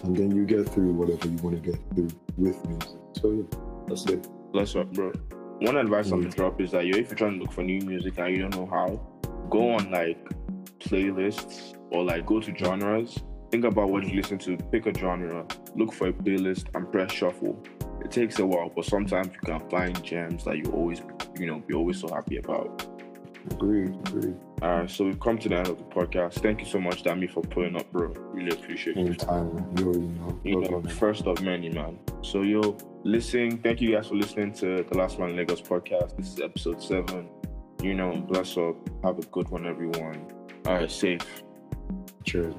and 0.04 0.16
then 0.16 0.30
you 0.30 0.44
get 0.44 0.68
through 0.68 0.92
whatever 0.92 1.26
you 1.26 1.36
want 1.38 1.62
to 1.62 1.70
get 1.70 1.80
through 1.94 2.08
with 2.36 2.64
music. 2.66 2.90
So 3.20 3.32
yeah, 3.32 3.58
that's 3.88 4.06
it. 4.06 4.28
Bless 4.52 4.76
up, 4.76 4.92
bro. 4.92 5.12
One 5.60 5.76
advice 5.76 6.12
on 6.12 6.20
the 6.20 6.28
drop 6.28 6.60
is 6.60 6.72
that 6.72 6.86
yo, 6.86 6.96
if 6.96 7.08
you're 7.08 7.16
trying 7.16 7.38
to 7.38 7.44
look 7.44 7.52
for 7.52 7.62
new 7.62 7.80
music 7.80 8.18
and 8.18 8.36
you 8.36 8.42
don't 8.42 8.56
know 8.56 8.66
how, 8.66 9.00
go 9.50 9.72
on 9.72 9.90
like 9.90 10.18
playlists 10.80 11.76
or 11.90 12.04
like 12.04 12.26
go 12.26 12.40
to 12.40 12.54
genres. 12.56 13.18
Think 13.50 13.64
about 13.64 13.88
what 13.88 14.04
you 14.04 14.16
listen 14.16 14.38
to, 14.38 14.56
pick 14.72 14.86
a 14.86 14.94
genre, 14.94 15.46
look 15.76 15.92
for 15.92 16.08
a 16.08 16.12
playlist 16.12 16.66
and 16.74 16.90
press 16.90 17.12
shuffle. 17.12 17.62
It 18.04 18.10
takes 18.10 18.38
a 18.40 18.46
while, 18.46 18.68
but 18.74 18.84
sometimes 18.84 19.28
you 19.28 19.40
can 19.44 19.68
find 19.70 20.02
gems 20.02 20.44
that 20.44 20.58
you 20.58 20.64
always 20.72 21.02
you 21.38 21.46
know 21.46 21.60
be 21.60 21.74
always 21.74 22.00
so 22.00 22.08
happy 22.08 22.38
about. 22.38 22.86
Agreed, 23.50 23.94
agreed. 24.08 24.36
Alright, 24.62 24.90
so 24.90 25.04
we've 25.04 25.20
come 25.20 25.38
to 25.38 25.48
the 25.48 25.56
end 25.56 25.68
of 25.68 25.78
the 25.78 25.84
podcast. 25.84 26.34
Thank 26.34 26.60
you 26.60 26.66
so 26.66 26.80
much, 26.80 27.04
Dami, 27.04 27.30
for 27.30 27.42
pulling 27.42 27.76
up, 27.76 27.90
bro. 27.92 28.08
Really 28.32 28.56
appreciate 28.56 28.96
it. 28.96 29.00
Anytime, 29.00 29.66
you 29.76 29.84
know. 29.84 30.40
you 30.42 30.60
know, 30.62 30.82
first 30.82 31.26
of 31.26 31.42
many, 31.42 31.68
man. 31.68 31.98
So, 32.22 32.40
yo, 32.42 32.78
listen, 33.04 33.58
thank 33.58 33.80
you 33.80 33.92
guys 33.92 34.08
for 34.08 34.16
listening 34.16 34.52
to 34.54 34.82
the 34.82 34.98
Last 34.98 35.18
Man 35.18 35.36
Lagos 35.36 35.60
podcast. 35.60 36.16
This 36.16 36.32
is 36.32 36.40
episode 36.40 36.82
seven. 36.82 37.28
You 37.82 37.94
know, 37.94 38.16
bless 38.16 38.56
up. 38.56 38.76
Have 39.04 39.18
a 39.18 39.26
good 39.26 39.48
one, 39.50 39.66
everyone. 39.66 40.26
All 40.66 40.74
right, 40.74 40.90
safe. 40.90 41.42
Cheers. 42.24 42.54